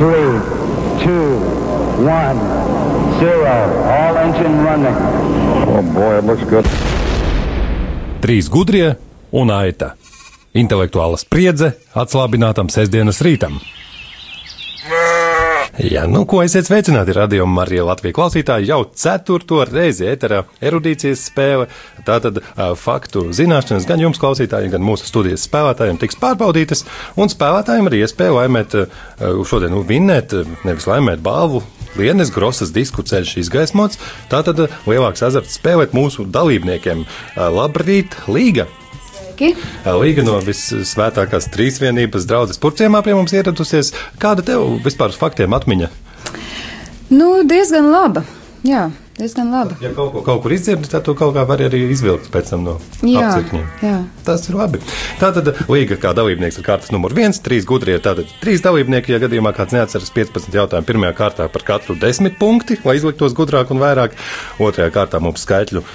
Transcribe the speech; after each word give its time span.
three, 0.00 0.32
two, 1.04 1.36
one, 2.08 2.38
zero. 3.20 3.56
All 3.84 4.16
engine 4.16 4.64
running. 4.64 4.96
Oh 5.68 5.82
boy, 5.92 6.18
it 6.18 6.24
looks 6.24 6.44
good. 6.48 6.64
Trīs 8.24 8.48
gudrie 8.48 8.94
un 9.32 9.52
aita. 9.52 9.92
Intelektuāla 10.56 11.20
spriedze 11.20 11.74
atslābinātam 11.94 12.72
sestdienas 12.72 13.20
rītam. 13.22 13.60
Jā, 15.78 16.02
nu, 16.10 16.24
ko 16.26 16.40
esiet 16.42 16.66
sveicināti 16.66 17.14
radījumā 17.14 17.60
Marija 17.60 17.84
Latvijas 17.86 18.16
klausītāji 18.16 18.66
jau 18.72 18.80
ceturto 18.90 19.60
reizi 19.68 20.08
ēterā 20.10 20.42
erudīcijas 20.66 21.22
spēle. 21.28 21.68
Tātad 22.06 22.40
uh, 22.40 22.72
faktu 22.74 23.28
zināšanas 23.36 23.86
gan 23.86 24.02
jums 24.02 24.18
klausītājiem, 24.20 24.72
gan 24.74 24.84
mūsu 24.84 25.06
studijas 25.06 25.46
spēlētājiem 25.46 26.00
tiks 26.02 26.18
pārbaudītas, 26.20 26.82
un 27.14 27.30
spēlētājiem 27.30 27.86
ir 27.86 28.00
iespēja 28.00 28.34
laimēt, 28.40 28.74
uh, 28.80 29.38
šodien 29.46 29.76
nu, 29.76 29.84
vinnēt, 29.86 30.34
nevis 30.66 30.90
laimēt 30.90 31.22
balvu. 31.22 31.62
Lienes 31.98 32.34
grosas 32.34 32.74
disku 32.74 33.06
ceļš 33.06 33.36
izgaismots, 33.44 33.98
tātad 34.30 34.66
lielāks 34.90 35.22
azarts 35.26 35.58
spēlēt 35.58 35.94
mūsu 35.94 36.26
dalībniekiem. 36.26 37.06
Labrīt, 37.38 38.14
Līga! 38.30 38.68
Sveiki! 39.40 39.56
Līga 39.96 40.20
no 40.20 40.34
visvētākās 40.44 41.46
trīsvienības 41.54 42.26
draudzes 42.28 42.60
purciemā 42.60 43.00
pie 43.00 43.14
mums 43.16 43.32
ieradusies. 43.32 43.94
Kāda 44.20 44.44
tev 44.44 44.66
vispār 44.84 45.14
uz 45.14 45.16
faktiem 45.16 45.56
atmiņa? 45.56 45.88
Nu, 47.08 47.30
diezgan 47.48 47.88
laba. 47.88 48.20
Jā, 48.68 48.90
diezgan 49.16 49.48
laba. 49.48 49.78
Ja 49.80 49.94
kaut, 49.96 50.10
ko, 50.12 50.20
kaut 50.26 50.42
kur 50.44 50.52
izdzirdi, 50.52 50.90
tad 50.92 51.06
tu 51.06 51.14
kaut 51.16 51.32
kā 51.38 51.46
vari 51.48 51.70
arī 51.70 51.80
izvilkt 51.88 52.28
pēc 52.34 52.52
tam 52.52 52.68
no 52.68 52.76
apcirkņiem. 53.00 54.04
Tas 54.28 54.44
ir 54.50 54.60
labi. 54.60 54.82
Tātad 55.22 55.48
Līga 55.72 55.96
kā 56.04 56.12
dalībnieks 56.20 56.60
ir 56.60 56.68
kārtas 56.68 56.92
numur 56.92 57.16
viens, 57.16 57.40
trīs 57.40 57.64
gudrie. 57.64 57.96
Tātad 57.96 58.28
trīs 58.44 58.60
dalībnieki, 58.66 59.16
ja 59.16 59.24
gadījumā 59.24 59.56
kāds 59.56 59.72
neatceras 59.72 60.12
15 60.20 60.52
jautājumu, 60.52 60.90
pirmajā 60.92 61.16
kārtā 61.16 61.48
par 61.48 61.64
katru 61.72 61.96
10 61.96 62.36
punkti, 62.36 62.76
lai 62.84 63.00
izliktos 63.00 63.32
gudrāk 63.40 63.72
un 63.72 63.80
vairāk. 63.80 64.20
Otrajā 64.60 64.92
kārtā 65.00 65.24
mums 65.24 65.48
skaitļu 65.48 65.86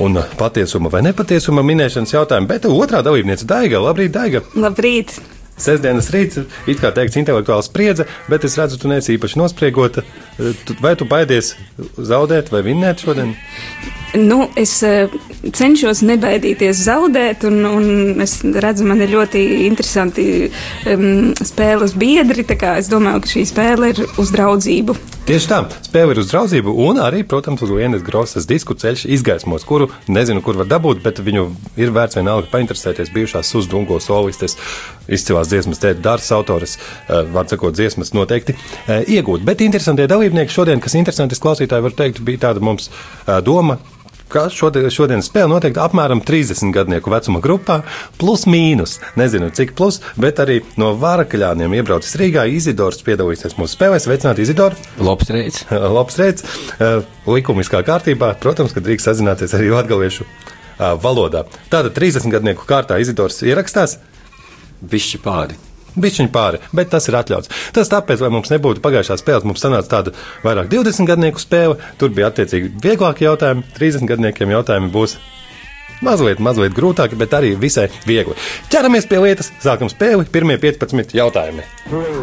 un 0.00 0.16
patiesuma 0.40 0.88
vai 0.92 1.02
nepatiesuma 1.06 1.62
minēšanas 1.66 2.14
jautājumu, 2.16 2.48
bet 2.50 2.64
otrā 2.70 3.02
dalībniece 3.04 3.46
Daiga. 3.48 3.82
Labrīt, 3.84 4.14
Daiga! 4.16 4.42
Labrīt! 4.56 5.18
Sestdienas 5.60 6.06
rīts, 6.08 6.38
it 6.72 6.78
kā 6.80 6.88
teikts, 6.96 7.18
intelektuāls 7.20 7.66
spriedze, 7.68 8.06
bet 8.32 8.46
es 8.48 8.54
redzu, 8.56 8.78
tu 8.80 8.88
neesi 8.88 9.12
īpaši 9.18 9.36
nospriegota. 9.36 10.00
Tu- 10.64 10.76
Vai 10.80 10.94
tu 10.96 11.04
baidies 11.04 11.50
zaudēt 12.00 12.48
vai 12.48 12.62
vinnēt 12.64 13.02
šodien? 13.04 13.34
Nu, 14.16 14.46
es 14.56 14.78
eh, 14.88 15.12
cenšos 15.52 16.00
nebaidīties 16.08 16.80
zaudēt, 16.86 17.44
un, 17.50 17.60
un 17.68 18.24
es 18.24 18.38
redzu, 18.40 18.88
man 18.88 19.04
ir 19.04 19.12
ļoti 19.12 19.42
interesanti 19.68 20.24
um, 20.88 21.34
spēles 21.44 21.92
biedri. 22.00 22.46
Es 22.80 22.88
domāju, 22.88 23.20
ka 23.26 23.34
šī 23.36 23.44
spēle 23.52 23.92
ir 23.92 24.00
uz 24.16 24.32
draudzību. 24.32 24.96
Tieši 25.28 25.48
tā, 25.50 25.58
spēle 25.84 26.14
ir 26.14 26.18
uz 26.22 26.30
draudzību, 26.30 26.72
un 26.88 26.98
arī, 27.04 27.20
protams, 27.28 27.60
uz 27.62 27.70
vienas 27.70 28.00
grosas 28.02 28.48
disku 28.48 28.74
ceļš 28.74 29.04
izgaismos, 29.14 29.66
kuru 29.68 29.90
nezinu, 30.10 30.40
kur 30.42 30.56
var 30.58 30.66
dabūt, 30.70 31.02
bet 31.04 31.20
viņu 31.22 31.44
ir 31.78 31.92
vērts 31.94 32.16
vienalga 32.18 32.48
painteresēties 32.50 33.12
bijušās 33.14 33.52
uzdungo 33.60 34.00
solistes, 34.00 34.56
izcilās 35.12 35.52
dziesmas 35.52 35.82
tēta 35.82 36.00
Dārs 36.08 36.32
autors, 36.34 36.78
eh, 36.80 37.22
var 37.36 37.46
sakot, 37.52 37.76
dziesmas 37.76 38.14
noteikti 38.16 38.56
eh, 38.56 39.04
iegūt. 39.18 39.44
Bet 39.46 39.60
interesantie 39.60 40.08
dalībnieki 40.10 40.56
šodien, 40.56 40.80
kas 40.80 40.96
interesanti, 40.98 41.36
es 41.36 41.44
klausītāji 41.44 41.84
var 41.84 41.98
teikt, 42.00 42.24
bija 42.24 42.48
tāda 42.48 42.64
mums 42.64 42.88
eh, 42.88 43.36
doma. 43.44 43.76
Kā 44.30 44.44
šodien, 44.52 44.86
šodienas 44.94 45.26
spēle 45.26 45.50
noteikti 45.50 45.80
apmēram 45.82 46.20
30 46.22 46.70
gadnieku 46.74 47.10
vecuma 47.10 47.40
grupā, 47.42 47.80
plus 48.20 48.44
mīnus. 48.46 48.98
Nezinu, 49.18 49.48
cik 49.54 49.72
plus, 49.78 49.98
bet 50.20 50.38
arī 50.42 50.60
no 50.78 50.92
Vārakaļāniem 51.00 51.74
iebraucis 51.80 52.14
Rīgā. 52.20 52.44
Izidors 52.54 53.02
piedalīsies 53.06 53.56
mūsu 53.58 53.74
spēlē. 53.74 53.98
Sveicināti, 53.98 54.46
Izidor! 54.46 54.76
Labs 55.02 55.32
reids. 55.34 55.64
Labs 55.96 56.20
rīts. 56.20 56.46
Likumiskā 57.26 57.82
kārtībā, 57.86 58.36
protams, 58.42 58.76
ka 58.76 58.84
drīkst 58.86 59.10
sazināties 59.10 59.56
arī 59.58 59.72
latviešu 59.74 60.28
valodā. 61.02 61.42
Tātad 61.72 61.90
30 61.98 62.30
gadnieku 62.30 62.68
kārtā 62.70 63.00
Izidors 63.02 63.42
ierakstās. 63.42 63.98
Bišķi 64.80 65.20
pāri. 65.26 65.58
Bišķiņš 65.96 66.30
pāri, 66.34 66.60
bet 66.76 66.92
tas 66.92 67.08
ir 67.10 67.18
atļauts. 67.18 67.50
Tas 67.74 67.90
tāpēc, 67.90 68.22
lai 68.22 68.30
mums 68.34 68.52
nebūtu 68.52 68.82
pagājušā 68.84 69.18
spēle, 69.20 69.48
mums 69.48 69.62
sanāca 69.64 69.90
tāda 69.96 70.14
vairāk 70.44 70.70
20 70.70 71.08
gadnieku 71.10 71.42
spēle. 71.42 71.80
Tur 71.98 72.14
bija 72.14 72.30
attiecīgi 72.30 72.72
vieglāki 72.82 73.26
jautājumi, 73.26 73.66
30 73.78 74.10
gadniekiem 74.10 74.54
jautājumi 74.54 74.92
būs 74.94 75.16
mazliet, 76.04 76.40
mazliet 76.42 76.76
grūtāki, 76.76 77.18
bet 77.20 77.34
arī 77.36 77.54
visai 77.60 77.88
viegli. 78.06 78.36
Ķeramies 78.72 79.08
pie 79.10 79.20
lietas, 79.24 79.50
sākam 79.62 79.90
spēli. 79.92 80.28
Pirmie 80.30 80.58
15 80.60 81.14
jautājumi. 81.16 81.66
Three, 81.88 82.22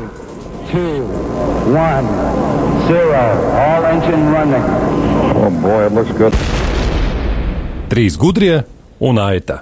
two, 0.71 1.03
one, 1.75 2.07
zero. 2.87 3.23
All 3.53 3.89
engine 3.91 4.31
running. 4.31 4.63
Oh 5.37 5.51
boy, 5.61 5.85
it 5.85 5.93
looks 5.93 6.13
good. 6.17 6.35
Trīs 7.91 8.17
gudrie 8.19 8.63
un 8.99 9.19
aita. 9.21 9.61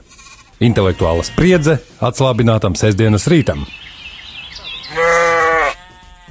Intelektuāla 0.63 1.25
spriedze 1.27 1.81
atslābinātam 1.99 2.77
sestdienas 2.79 3.27
rītam. 3.29 3.65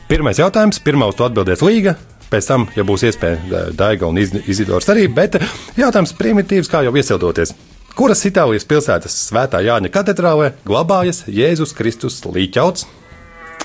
Pirmais 0.09 0.39
jautājums, 0.39 0.79
pirmā 0.85 1.09
uz 1.11 1.17
to 1.19 1.27
atbildēs 1.27 1.63
Līga. 1.65 1.97
Pēc 2.31 2.47
tam, 2.49 2.65
ja 2.77 2.83
būs 2.87 3.05
iespēja, 3.07 3.63
Daiga 3.77 4.09
un 4.09 4.19
Iz- 4.19 4.35
Izidors 4.51 4.89
arī, 4.91 5.07
bet 5.13 5.37
jautājums 5.79 6.15
primitīvs, 6.19 6.71
kā 6.73 6.83
jau 6.87 6.93
iesildoties. 6.97 7.55
Kuras 7.95 8.25
Itālijas 8.27 8.67
pilsētas 8.67 9.15
svētā 9.29 9.61
Jāņa 9.63 9.91
katedrālē 9.95 10.49
glabājas 10.67 11.23
Jēzus 11.31 11.75
Kristus 11.79 12.17
līķauts? 12.27 12.89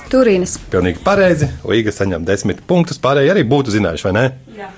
Turīnas. 0.09 0.57
Pilnīgi 0.69 1.01
pareizi. 1.05 1.47
Līga 1.65 1.91
saņem 1.93 2.25
desmit 2.25 2.61
punktus. 2.67 2.99
Pārējie 3.01 3.31
arī 3.33 3.43
būtu 3.49 3.73
zinājuši, 3.73 4.05
vai 4.09 4.13
ne? 4.19 4.23
Jā, 4.57 4.69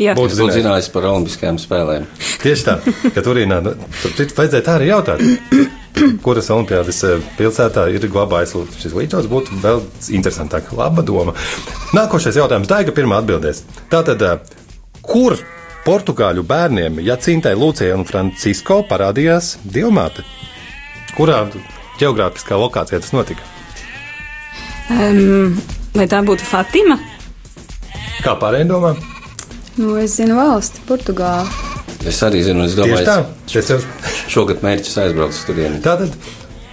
Būtu 0.00 0.32
Es 0.32 0.40
būtu 0.40 0.56
zinājis 0.56 0.88
par 0.90 1.06
Olimpiskajām 1.10 1.58
spēlēm. 1.60 2.06
Tieši 2.42 2.64
tā, 2.66 2.78
ka 3.14 3.22
Turīnā, 3.22 3.60
nu, 3.62 3.74
tur 4.00 4.14
citu 4.16 4.34
vajadzēja 4.38 4.64
tā 4.66 4.76
arī 4.78 4.88
jautāt. 4.88 5.22
Kuras 6.24 6.48
olimpiādas 6.50 7.02
eh, 7.06 7.20
pilsētā 7.36 7.84
ir 7.92 8.06
glabājis 8.10 8.54
šis 8.80 8.96
līdzeklis, 8.96 9.28
būtu 9.30 9.58
vēl 9.62 9.82
interesantāk. 10.16 10.72
Laba 10.74 11.04
doma. 11.06 11.36
Nākošais 11.94 12.40
jautājums, 12.40 12.70
Daiga, 12.70 12.94
pirmā 12.96 13.20
atbildēs. 13.20 13.62
Tātad, 13.92 14.24
eh, 14.24 14.40
kur 15.04 15.36
portugāļu 15.86 16.46
bērniem 16.48 17.02
Jacintai, 17.04 17.54
Lūcijai 17.58 17.94
un 17.98 18.08
Francisko 18.08 18.80
parādījās 18.88 19.58
dievmāte? 19.62 20.24
Kurā 21.12 21.44
geogrāfiskā 22.00 22.58
lokācijā 22.58 23.02
tas 23.04 23.14
notika? 23.14 23.46
um, 24.92 25.56
vai 25.94 26.08
tā 26.10 26.22
būtu 26.24 26.46
Fatima? 26.48 26.98
Kā 28.24 28.34
pārējiem 28.40 28.70
domā? 28.72 28.96
Nu, 29.80 29.96
es 29.96 30.18
zinu 30.18 30.36
valsti, 30.36 30.82
Portugāli. 30.88 31.48
Es 32.08 32.18
arī 32.26 32.42
zinu, 32.44 32.66
es 32.66 32.74
Tieši 32.76 32.82
domāju, 32.82 33.06
tā. 33.08 33.18
es 33.48 33.56
Es 33.62 33.70
jau 33.70 33.78
šogad 34.32 34.64
mērķis 34.64 34.98
aizbraukt 35.04 35.36
uz 35.36 35.44
turieni. 35.48 35.78
Tātad 35.84 36.12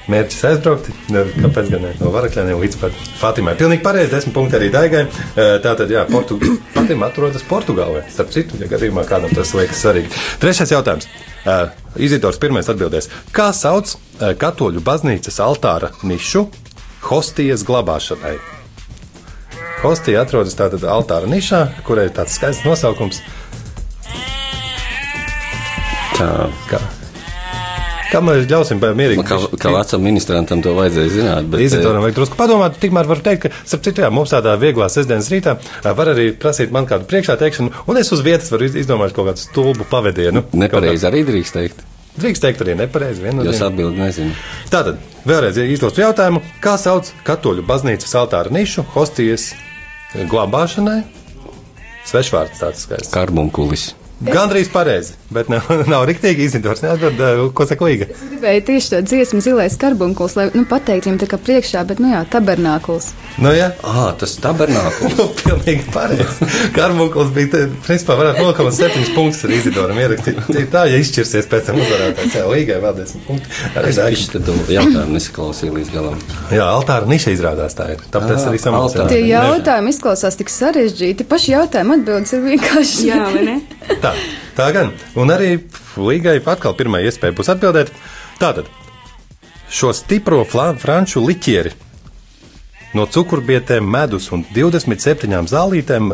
mērķis 0.09 0.41
aizbraukt, 0.49 0.89
ne, 1.13 1.23
kāpēc 1.37 1.69
gan 1.71 1.85
ne, 1.85 1.93
no 2.01 2.11
Varakļiem 2.11 2.51
līdz 2.59 2.79
pat 2.81 2.99
Fatimai. 3.21 3.55
Pilnīgi 3.59 3.85
pareizi, 3.85 4.11
desmit 4.11 4.35
punkti 4.35 4.59
arī 4.59 4.71
Daigai. 4.73 5.05
Eh, 5.05 5.55
Tātad, 5.63 5.91
jā, 5.93 6.03
Portu, 6.09 6.39
Fatima 6.75 7.07
atrodas 7.07 7.45
Portugālē. 7.47 8.03
Starp 8.11 8.33
citu, 8.35 8.59
ja 8.59 8.67
gadījumā 8.71 9.05
kādam 9.07 9.31
tas 9.35 9.53
liekas 9.55 9.83
svarīgi. 9.85 10.11
Trešais 10.43 10.75
jautājums. 10.75 11.09
Eh, 11.45 11.65
Izidors 12.09 12.41
pirmais 12.41 12.67
atbildēs. 12.67 13.11
Kā 13.35 13.51
sauc 13.55 13.95
eh, 13.95 14.33
katoļu 14.39 14.83
baznīcas 14.83 15.39
altāra 15.45 15.93
nišu 16.03 16.49
hostijas 17.07 17.63
glabāšanai? 17.67 18.58
Hostija 19.83 20.21
atrodas 20.25 20.55
tātad 20.59 20.83
altāra 20.83 21.29
nišā, 21.31 21.59
kurai 21.87 22.09
ir 22.09 22.15
tāds 22.15 22.35
skaists 22.35 22.65
nosaukums. 22.67 23.21
Tā, 26.19 26.27
Kā, 26.67 26.79
kā 28.11 28.19
mēs 28.25 28.47
ļausim 28.49 28.79
bērnam 28.81 28.97
mierīgi? 28.99 29.21
nu, 29.21 29.25
kā, 29.29 29.37
kā 29.61 29.71
vecam 29.71 30.01
ministrantam 30.03 30.59
to 30.65 30.73
vajadzēja 30.75 31.11
zināt. 31.13 31.47
Bet, 31.53 31.61
eh, 31.61 31.67
Izitoram 31.69 32.03
vajag 32.03 32.17
drusku 32.17 32.35
padomāt, 32.39 32.75
tikmēr 32.81 33.07
var 33.07 33.21
teikt, 33.23 33.45
ka, 33.45 33.51
starp 33.63 33.85
citu, 33.87 34.03
jā, 34.03 34.09
mums 34.11 34.33
tādā 34.33 34.57
vieglā 34.59 34.89
sestdienas 34.91 35.29
rītā 35.31 35.55
ā, 35.85 35.93
var 35.95 36.11
arī 36.11 36.33
prasīt 36.35 36.73
man 36.75 36.89
kādu 36.89 37.07
priekšā 37.07 37.37
teikšanu, 37.39 37.71
un 37.87 37.97
es 38.01 38.11
uz 38.11 38.19
vietas 38.25 38.51
varu 38.51 38.67
iz- 38.67 38.75
izdomāt 38.83 39.13
kaut 39.15 39.29
kādu 39.31 39.45
stulbu 39.45 39.87
pavadienu. 39.89 40.43
Nepareizi 40.51 41.07
arī 41.07 41.23
drīkst 41.29 41.55
teikt. 41.55 41.85
Drīkst 42.19 42.41
teikt 42.43 42.59
arī 42.65 42.75
nepareizi. 42.75 43.21
Jūs 43.23 43.61
atbildi 43.63 43.95
nezinu. 44.01 44.33
Tātad, 44.73 44.97
vēlreiz 45.25 45.55
izdostu 45.71 46.01
jautājumu, 46.03 46.41
kā 46.59 46.75
sauc 46.81 47.07
katoļu 47.23 47.63
baznīcas 47.69 48.11
altāra 48.19 48.51
nišu 48.51 48.83
hostijas 48.97 49.53
glabāšanai? 50.15 51.03
Svešvārds 52.09 52.61
tāds 52.61 52.85
skaists. 52.85 53.13
Karbunkulis. 53.13 53.91
Gandrīz 54.25 54.67
pareizi. 54.71 55.13
bet 55.29 55.49
nav, 55.51 55.67
nav 55.93 56.03
riktīgi 56.09 56.47
Izidors. 56.47 56.81
Neatbild, 56.83 57.21
uh, 57.21 57.43
ko 57.55 57.65
saka 57.69 57.85
Līga? 57.87 58.09
Es 58.11 58.23
gribēju 58.31 58.63
tieši 58.67 58.91
to 58.93 59.01
dziesmu 59.05 59.41
zilais 59.45 59.77
karbunkuls, 59.79 60.35
lai, 60.39 60.47
nu, 60.55 60.65
pateikt 60.69 61.07
viņam 61.07 61.19
tā 61.21 61.29
kā 61.31 61.39
priekšā, 61.41 61.83
bet, 61.87 62.01
nu 62.03 62.11
jā, 62.11 62.23
tabernākuls. 62.33 63.11
Nu, 63.39 63.53
jā. 63.55 63.69
Ah, 63.85 64.09
tas 64.19 64.35
tabernākls. 64.43 65.15
Nu, 65.19 65.25
pilnīgi 65.35 65.83
pareizi. 65.91 66.45
Karbunkls 66.75 67.31
bija, 67.35 67.49
te, 67.51 67.61
principā, 67.83 68.15
varētu 68.19 68.43
0,7 68.45 69.09
punktus 69.15 69.41
ar 69.47 69.53
Izidoram 69.55 69.97
ierakstīt. 69.99 70.37
Tie 70.47 70.63
Tā, 70.69 70.85
ja 70.87 70.99
izšķirsies 71.01 71.47
pēc 71.49 71.65
tam 71.69 71.79
uzvarētājs, 71.81 72.35
jā, 72.37 72.43
Līgai 72.47 72.77
vēl 72.83 72.99
10 73.01 73.23
punkti. 73.25 73.51
Arī 73.79 73.89
Es 73.89 73.99
tad 74.31 74.51
jautājumu 74.71 75.15
nesaklausīju 75.17 75.75
līdz 75.79 75.91
galam. 75.95 76.21
Jā, 76.53 76.67
altāra 76.69 77.09
niša 77.09 77.33
izrādās 77.35 77.75
tā 77.77 77.89
ir. 77.95 78.03
Tāpēc 78.13 78.37
Ah, 78.37 78.47
arī 78.51 78.61
altāra. 78.79 79.09
Tie 79.11 79.23
jautājumi 79.27 79.93
izklausās 79.95 80.39
tik 80.39 80.53
sarežģīti, 80.53 81.27
paši 81.29 81.55
jautājumi 81.55 81.97
atbildes 81.97 82.35
ir 82.37 82.45
vienkārši. 82.45 83.09
Jā, 83.09 83.19
vai 83.33 83.43
ne? 83.49 83.57
Tā, 84.09 84.15
tā 84.57 84.69
gan. 84.75 84.91
Un 85.19 85.31
arī 85.33 85.59
Līgai 85.99 86.39
atkal 86.39 86.75
pirmā 86.77 87.01
iespēja 87.05 87.35
būs 87.35 87.51
atbildēt. 87.53 87.91
Tātad, 88.39 88.69
šo 89.69 89.91
stipro 89.93 90.41
franču 90.47 91.21
liķieri 91.25 91.73
no 92.97 93.05
cukurbietēm, 93.05 93.85
medus 93.85 94.31
un 94.33 94.45
27 94.55 95.49
zālītēm 95.51 96.13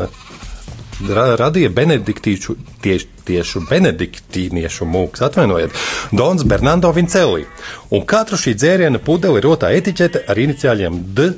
ra 1.08 1.26
radīja 1.38 1.70
benediktīšu, 1.76 2.56
tieši, 2.84 3.08
tiešu 3.28 3.62
benediktīniešu 3.70 4.88
mūks, 4.88 5.22
atvainojiet, 5.26 5.76
Dons 6.12 6.44
Bernardo 6.48 6.92
Vincelli. 6.96 7.46
Un 7.92 8.04
katru 8.08 8.38
šī 8.40 8.56
dzēriena 8.56 9.00
pudeli 9.04 9.40
ir 9.40 9.48
rotā 9.48 9.72
etiķete 9.76 10.26
ar 10.28 10.40
iniciāļiem 10.46 11.02
D, 11.16 11.30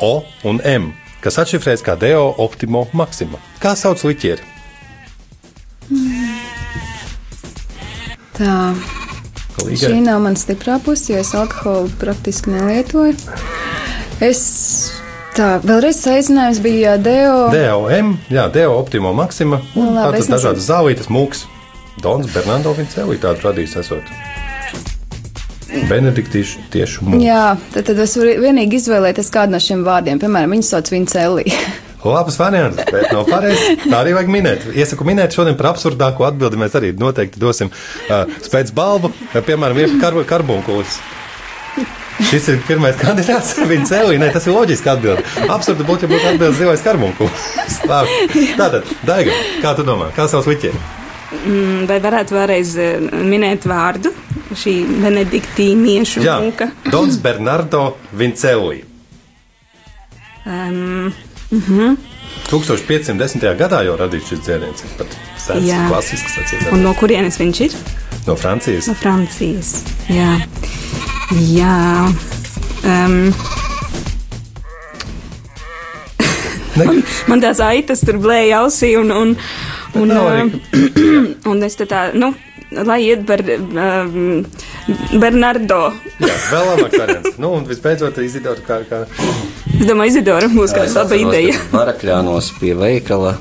O 0.00 0.22
un 0.48 0.62
M, 0.64 0.94
kas 1.20 1.36
atšifrēs 1.42 1.84
kā 1.84 1.98
Deo 2.00 2.30
Optimo 2.40 2.86
Maxima. 2.96 3.36
Kā 3.60 3.74
sauc 3.76 4.00
liķieri? 4.06 4.49
Tā. 8.38 8.56
Līgai. 9.60 9.76
Šī 9.76 9.98
nav 10.04 10.22
mana 10.24 10.38
stiprā 10.38 10.78
puse, 10.84 11.10
jo 11.12 11.20
es 11.20 11.34
alkoholu 11.36 11.90
praktiski 12.00 12.52
nelietoju. 12.54 13.16
Es 14.24 14.40
tā, 15.36 15.58
vēlreiz 15.64 15.98
saīsinājums 16.00 16.60
bija 16.64 16.96
Deo. 17.02 17.50
DOM, 17.52 18.14
jā, 18.32 18.46
DO 18.54 18.72
Optimo 18.78 19.12
Maxima. 19.16 19.60
Nu, 19.74 19.90
labi, 19.96 20.20
tātad 20.20 20.36
dažādas 20.38 20.68
zālītes, 20.70 21.10
mūks. 21.12 21.44
Dons 22.00 22.30
Bernardo 22.32 22.72
Vincelli 22.78 23.18
tādu 23.20 23.50
radījis 23.50 23.76
esot. 23.82 24.14
Benediktīšu 25.90 26.64
tiešu 26.72 27.04
mūks. 27.06 27.24
Jā, 27.26 27.44
tad, 27.74 27.90
tad 27.90 28.00
es 28.02 28.16
varu 28.18 28.38
vienīgi 28.46 28.80
izvēlēties 28.80 29.30
kādu 29.34 29.54
no 29.54 29.60
šiem 29.62 29.84
vārdiem. 29.86 30.22
Piemēram, 30.22 30.56
viņu 30.56 30.68
sauc 30.70 30.90
Vincelli. 30.94 31.50
Labs 32.04 32.38
variants, 32.40 32.80
bet 32.88 33.10
nav 33.12 33.26
pareizi. 33.28 33.76
Tā 33.84 33.98
arī 34.00 34.14
vajag 34.16 34.30
minēt. 34.32 34.66
Iesaku 34.72 35.04
minēt 35.08 35.36
šodien 35.36 35.56
par 35.58 35.74
absurdāko 35.74 36.24
atbildi. 36.28 36.60
Mēs 36.60 36.76
arī 36.78 36.92
noteikti 36.96 37.40
dosim 37.42 37.68
uh, 37.72 38.24
spēc 38.44 38.72
balvu, 38.76 39.12
piemēram, 39.34 39.80
ir 39.82 39.98
kar 40.00 40.16
karbonkulis. 40.28 41.00
Šis 42.30 42.48
ir 42.52 42.62
pirmais 42.68 42.96
kandidāts. 43.00 43.54
Viņa 43.70 43.88
cēlīja, 43.88 44.30
tas 44.34 44.48
ir 44.48 44.56
loģiski 44.56 44.92
atbild. 44.92 45.20
Absurdi 45.48 45.86
būtu, 45.88 46.06
ja 46.06 46.12
būtu 46.14 46.32
atbildes 46.32 46.58
zilais 46.60 46.84
karbonkulis. 46.84 47.46
Labi. 47.90 48.46
Tātad, 48.58 48.88
Daiga, 49.08 49.36
kā 49.64 49.74
tu 49.78 49.86
domā, 49.88 50.10
kā 50.16 50.28
savs 50.30 50.48
liķieri? 50.50 50.80
Mm, 51.30 51.86
Vai 51.86 52.00
varētu 52.02 52.36
vēlreiz 52.36 52.74
minēt 53.28 53.68
vārdu? 53.70 54.12
Šī 54.50 54.80
benediktīniešu 55.04 56.24
mūka. 56.26 56.72
Dons 56.90 57.20
Bernardo 57.22 57.92
Vincelli. 58.18 58.80
Um, 60.48 61.12
1510. 62.50 63.46
gadā 63.58 63.82
jau 63.86 63.96
radīts 63.98 64.30
šis 64.30 64.42
dzēriens. 64.46 64.84
ir 64.86 64.92
Pat 64.98 65.16
sens, 65.38 65.70
klasisks, 65.90 66.36
acīm 66.42 66.68
un 66.74 66.84
no 66.86 66.94
kurienes 66.98 67.38
viņš 67.40 67.60
ir? 67.66 67.74
no 68.26 68.36
Francijas. 68.36 68.86
No 68.90 68.94
Francijas. 68.94 69.72
Jā. 70.10 70.34
Jā. 71.54 72.12
Um, 72.84 73.32
Ne, 76.78 76.86
man 77.28 77.40
tās 77.42 77.58
aitas 77.60 78.00
tur 78.06 78.20
blēja 78.22 78.60
ausī 78.62 78.92
un, 78.96 79.10
un, 79.10 79.32
un, 79.98 80.12
um, 80.14 80.52
un 81.50 81.66
es 81.66 81.74
te 81.76 81.84
tā, 81.90 82.04
nu, 82.16 82.30
lai 82.86 83.00
iet 83.08 83.24
par 83.28 83.42
um, 83.42 84.44
Bernardo. 85.18 85.80
jā, 86.22 86.36
vēl 86.52 86.68
labāks 86.70 87.00
variants. 87.02 87.34
Nu, 87.42 87.50
un 87.58 87.66
visbeidzot, 87.68 88.22
izdevot 88.22 88.62
kā, 88.68 88.80
kā 88.88 89.02
Es 89.82 89.88
domāju, 89.88 90.12
Izidora 90.12 90.48
būs 90.52 90.74
kāda 90.76 90.92
laba 90.92 91.16
ideja. 91.16 91.54
Varakļānos 91.72 92.50
pie 92.60 92.74
veikala. 92.76 93.38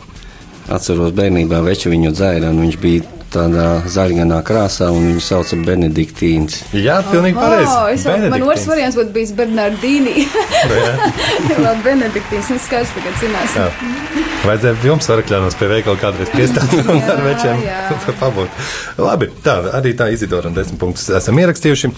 Atceros 0.71 1.11
bērnībā 1.17 1.59
veču 1.65 1.91
viņu 1.91 2.13
dzēra, 2.15 2.53
un 2.53 2.61
viņš 2.63 2.77
bija 2.79 3.18
tādā 3.33 3.67
zaļganā 3.89 4.39
krāsā, 4.45 4.89
un 4.93 5.05
viņu 5.11 5.23
sauca 5.23 5.57
Benediktīns. 5.67 6.63
Jā, 6.75 6.99
pilnīgi 7.09 7.37
pareizi. 7.37 7.71
Oh, 7.71 7.87
es, 7.91 8.05
man 8.31 8.45
otrs 8.47 8.65
variants 8.69 8.97
būtu 8.99 9.13
bijis 9.15 9.33
Bernardīni. 9.37 10.25
Labi, 11.65 11.83
Benediktīns, 11.85 12.51
es 12.55 12.65
skaidrs 12.67 12.93
tagad 12.97 13.19
zināsim. 13.21 13.61
Jā. 13.65 14.27
Vajadzēja 14.39 14.87
jums 14.87 15.09
varakļānos 15.11 15.57
pie 15.59 15.67
veikala 15.67 15.99
kādreiz 15.99 16.29
piestāt 16.31 16.75
un 16.79 17.01
ar 17.03 17.23
večiem 17.25 17.63
pabūt. 18.21 18.59
Labi, 19.01 19.29
tā, 19.43 19.57
arī 19.75 19.93
tā 19.99 20.09
Izidora 20.13 20.49
un 20.49 20.55
desmit 20.55 20.79
punktus 20.81 21.09
esam 21.19 21.39
ierakstījuši. 21.41 21.91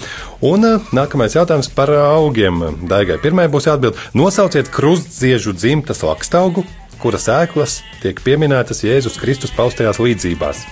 Un 0.50 0.68
uh, 0.68 0.94
nākamais 0.96 1.38
jautājums 1.38 1.70
par 1.76 1.94
augiem. 1.94 2.64
Daigai 2.90 3.20
pirmai 3.22 3.46
būs 3.52 3.70
jāatbild. 3.70 4.00
Nosauciet 4.18 4.72
krustziežu 4.74 5.54
dzimtas 5.58 6.02
lakstaugu, 6.06 6.66
kuras 7.02 7.30
ēklas 7.32 7.82
tiek 8.02 8.22
pieminētas 8.26 8.84
Jēzus 8.86 9.22
Kristus 9.22 9.54
paustajās 9.58 10.02
līdzībās. 10.02 10.66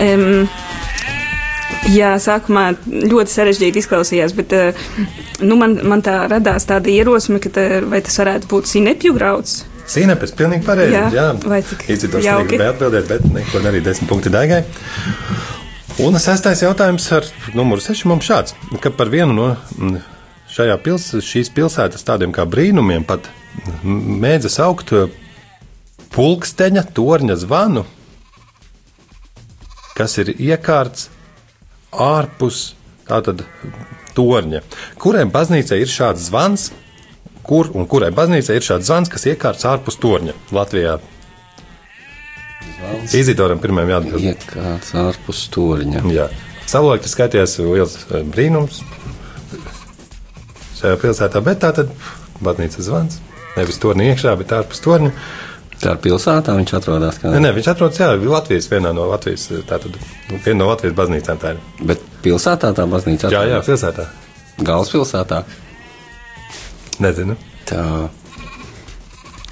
Um, 0.00 0.46
jā, 1.92 2.14
sākumā 2.22 2.66
ļoti 2.86 3.32
sarežģīti 3.32 3.82
izklausījās, 3.82 4.34
bet 4.36 4.52
uh, 4.56 4.90
nu, 5.42 5.58
man, 5.60 5.78
man 5.86 6.04
tā 6.06 6.22
radās 6.30 6.68
tāda 6.68 6.92
ierosme, 6.92 7.40
ka 7.42 7.52
tā, 7.54 7.66
vai 7.86 8.02
tas 8.04 8.18
varētu 8.22 8.50
būt 8.52 8.70
sinepju 8.72 9.16
grauds. 9.16 9.64
Sīnepes, 9.86 10.32
pilnīgi 10.34 10.66
pareizi. 10.66 10.96
Jā, 10.96 11.04
Jā, 11.14 11.26
vai 11.46 11.60
cik 11.62 11.84
Izidors 11.94 12.24
jauki. 12.26 12.48
negribēja 12.48 12.72
atbildēt, 12.74 13.06
bet 13.12 13.28
neko 13.30 13.62
darīt 13.62 13.86
desmit 13.86 14.10
punkti 14.10 14.32
Daigai. 14.34 14.64
Un 16.02 16.18
sestais 16.20 16.60
jautājums 16.60 17.06
ar 17.14 17.24
numuru 17.56 17.80
6 17.80 18.02
mums 18.10 18.26
šāds, 18.26 18.56
ka 18.82 18.90
par 18.92 19.08
vienu 19.08 19.32
no 19.36 19.46
šajā 20.52 20.74
pils, 20.82 21.06
šīs 21.24 21.52
pilsētas 21.54 22.04
tādiem 22.04 22.34
kā 22.34 22.44
brīnumiem 22.50 23.06
pat 23.06 23.30
mēdza 23.86 24.50
saukt 24.52 24.92
eh, 24.96 25.06
pulksteņa 26.12 26.82
torņa 26.96 27.38
zvanu, 27.40 27.86
kas 29.96 30.18
ir 30.22 30.32
iekārts 30.36 31.08
ārpus 31.92 32.74
tātad 33.08 33.44
torņa. 34.16 34.62
Kurai 35.00 35.24
baznīcai 35.30 35.80
ir 35.82 35.92
šāds 35.92 36.28
zvans, 36.28 36.70
kur 37.46 37.70
un 37.76 37.86
kurai 37.90 38.12
baznīcai 38.14 38.58
ir 38.58 38.66
šāds 38.66 38.88
zvans, 38.90 39.12
kas 39.12 39.28
iekārts 39.30 39.68
ārpus 39.68 40.00
torņa 40.02 40.36
Latvijā? 40.56 40.98
Izidoram 43.16 43.60
pirmajam 43.62 43.94
jāatbild. 43.94 44.26
Iekārts 44.32 44.92
ārpus 45.00 45.46
stūriņa. 45.48 46.02
Jā. 46.12 46.28
Savulaik 46.66 47.04
tas 47.04 47.14
skaitījās 47.14 47.58
liels 47.62 47.96
eh, 48.10 48.24
brīnums 48.26 48.82
šajā 50.76 50.98
pilsētā, 51.00 51.40
bet 51.44 51.62
tā 51.62 51.70
tad 51.76 51.92
baznīcas 52.44 52.88
zvans. 52.88 53.20
Nevis 53.56 53.78
torņa 53.80 54.10
iekšā, 54.10 54.34
bet 54.36 54.52
ārpus 54.52 54.82
torņa. 54.84 55.12
Tā 55.76 55.92
ir 55.92 55.98
pilsētā, 56.00 56.54
viņš 56.56 56.72
atrodas. 56.78 57.18
Kā... 57.20 57.30
Nē, 57.34 57.40
nē, 57.44 57.50
viņš 57.58 57.66
atrodas 57.74 57.98
jā, 58.00 58.08
Latvijas 58.16 58.68
vienā 58.72 58.94
no 58.96 59.04
Latvijas, 59.10 59.48
tātad 59.68 59.92
nu, 60.30 60.38
viena 60.44 60.58
no 60.62 60.70
Latvijas 60.70 60.94
baznīcām 60.96 61.40
tā 61.42 61.52
ir. 61.52 61.58
Bet 61.90 62.04
pilsētā 62.24 62.70
tā 62.78 62.86
baznīca 62.88 63.28
Jā, 63.28 63.42
jā, 63.44 63.58
atrodas. 63.60 63.68
pilsētā. 63.68 64.06
Galvaspilsētā. 64.64 65.42
Nezinu. 67.04 67.36
Tā, 67.68 67.82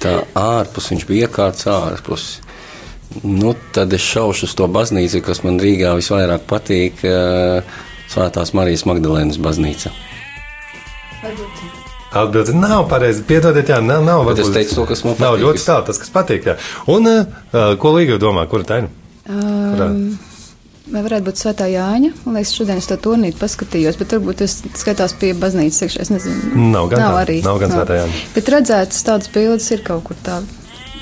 tā 0.01 0.15
ārpus 0.41 0.89
viņš 0.93 1.05
bija 1.11 1.27
iekārts 1.27 1.67
ārpus. 1.69 2.25
Nu, 3.21 3.53
tad 3.75 3.93
es 3.93 4.01
šaušu 4.01 4.49
uz 4.49 4.55
to 4.57 4.65
baznīcu, 4.67 5.21
kas 5.23 5.43
man 5.45 5.59
Rīgā 5.61 5.93
visvairāk 5.99 6.49
patīk. 6.49 7.05
eh, 7.05 7.61
Svētās 8.09 8.51
Marijas 8.57 8.85
Magdalēnas 8.89 9.37
baznīca. 9.41 9.89
Atbildi 12.15 12.53
nav 12.55 12.85
pareizi. 12.91 13.23
Piedodiet, 13.27 13.67
jā, 13.73 13.81
nav. 13.83 14.03
nav 14.07 14.25
Bet 14.29 14.39
es 14.39 14.47
varbūt- 14.47 14.53
teicu 14.61 14.75
to, 14.79 14.85
kas 14.91 15.03
man 15.03 15.15
Nav 15.19 15.35
patīk. 15.35 15.43
ļoti 15.45 15.65
tālu, 15.67 15.85
tas, 15.89 15.97
kas 15.99 16.09
patīk. 16.15 16.45
Jā. 16.47 16.55
Un 16.87 17.07
uh, 17.11 17.75
ko 17.81 17.91
Līga 17.97 18.17
domā, 18.21 18.47
kura 18.49 18.63
tā 18.63 18.77
ir? 18.83 18.87
Kurā? 19.27 19.89
Vai 20.85 21.01
varētu 21.01 21.25
būt 21.25 21.39
Svētā 21.41 21.65
Jāņa? 21.65 22.11
Man 22.27 22.35
liekas, 22.37 22.51
šodien 22.53 22.77
es 22.77 22.85
to 22.85 22.95
turnīru 23.01 23.39
paskatījos, 23.41 23.95
bet 23.97 24.11
varbūt 24.13 24.37
tas 24.43 24.59
skatās 24.77 25.15
pie 25.17 25.31
baznīcas 25.33 25.81
iekšā. 25.81 26.01
Es 26.05 26.11
nezinu. 26.13 26.51
Nav 26.75 26.91
gan 26.91 26.99
nav 27.01 27.15
tā, 27.17 27.23
arī. 27.25 27.37
nav 27.43 27.57
gan 27.63 27.71
Svētā 27.73 27.97
Jāņa. 28.03 28.19
Bet 28.35 28.51
redzētas 28.53 29.01
tādas 29.07 29.31
bildes 29.33 29.71
ir 29.73 29.81
kaut 29.87 30.03
kur 30.05 30.15
tā. 30.23 30.43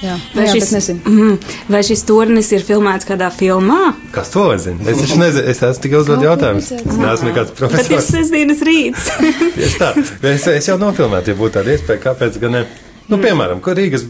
Jā, 0.04 0.18
Vai, 0.36 0.44
jā 0.50 0.58
šis, 0.58 0.90
mm, 1.00 1.36
vai 1.72 1.80
šis 1.88 2.02
turnis 2.04 2.50
ir 2.52 2.66
filmēts 2.68 3.08
kādā 3.08 3.30
filmā? 3.32 3.94
Kas 4.12 4.34
to 4.34 4.44
zina? 4.60 4.84
Es 4.92 5.00
taču 5.00 5.20
nezinu, 5.22 5.46
es 5.48 5.62
esmu 5.64 5.84
tikai 5.86 6.02
uzdot 6.02 6.20
Kaut 6.20 6.28
jautājumus. 6.28 6.68
kur 6.74 6.92
Es 6.92 7.00
neesmu 7.00 7.30
nekāds 7.30 7.54
Bet 7.54 7.56
ir 7.56 7.62
profesors. 7.62 8.10
sestdienas 8.12 8.64
rīts. 8.68 9.08
Tieši 9.56 9.80
tā. 9.80 9.94
Es, 10.34 10.50
es 10.52 10.68
jau 10.68 10.76
nofilmētu, 10.82 11.32
ja 11.32 11.40
būtu 11.40 11.56
tāda 11.56 11.78
iespēja, 11.78 12.04
kāpēc 12.10 12.42
gan 12.44 12.58
ne. 12.58 12.66
Nu, 13.08 13.22
piemēram, 13.24 13.64
ko 13.64 13.78
Rīgas, 13.80 14.04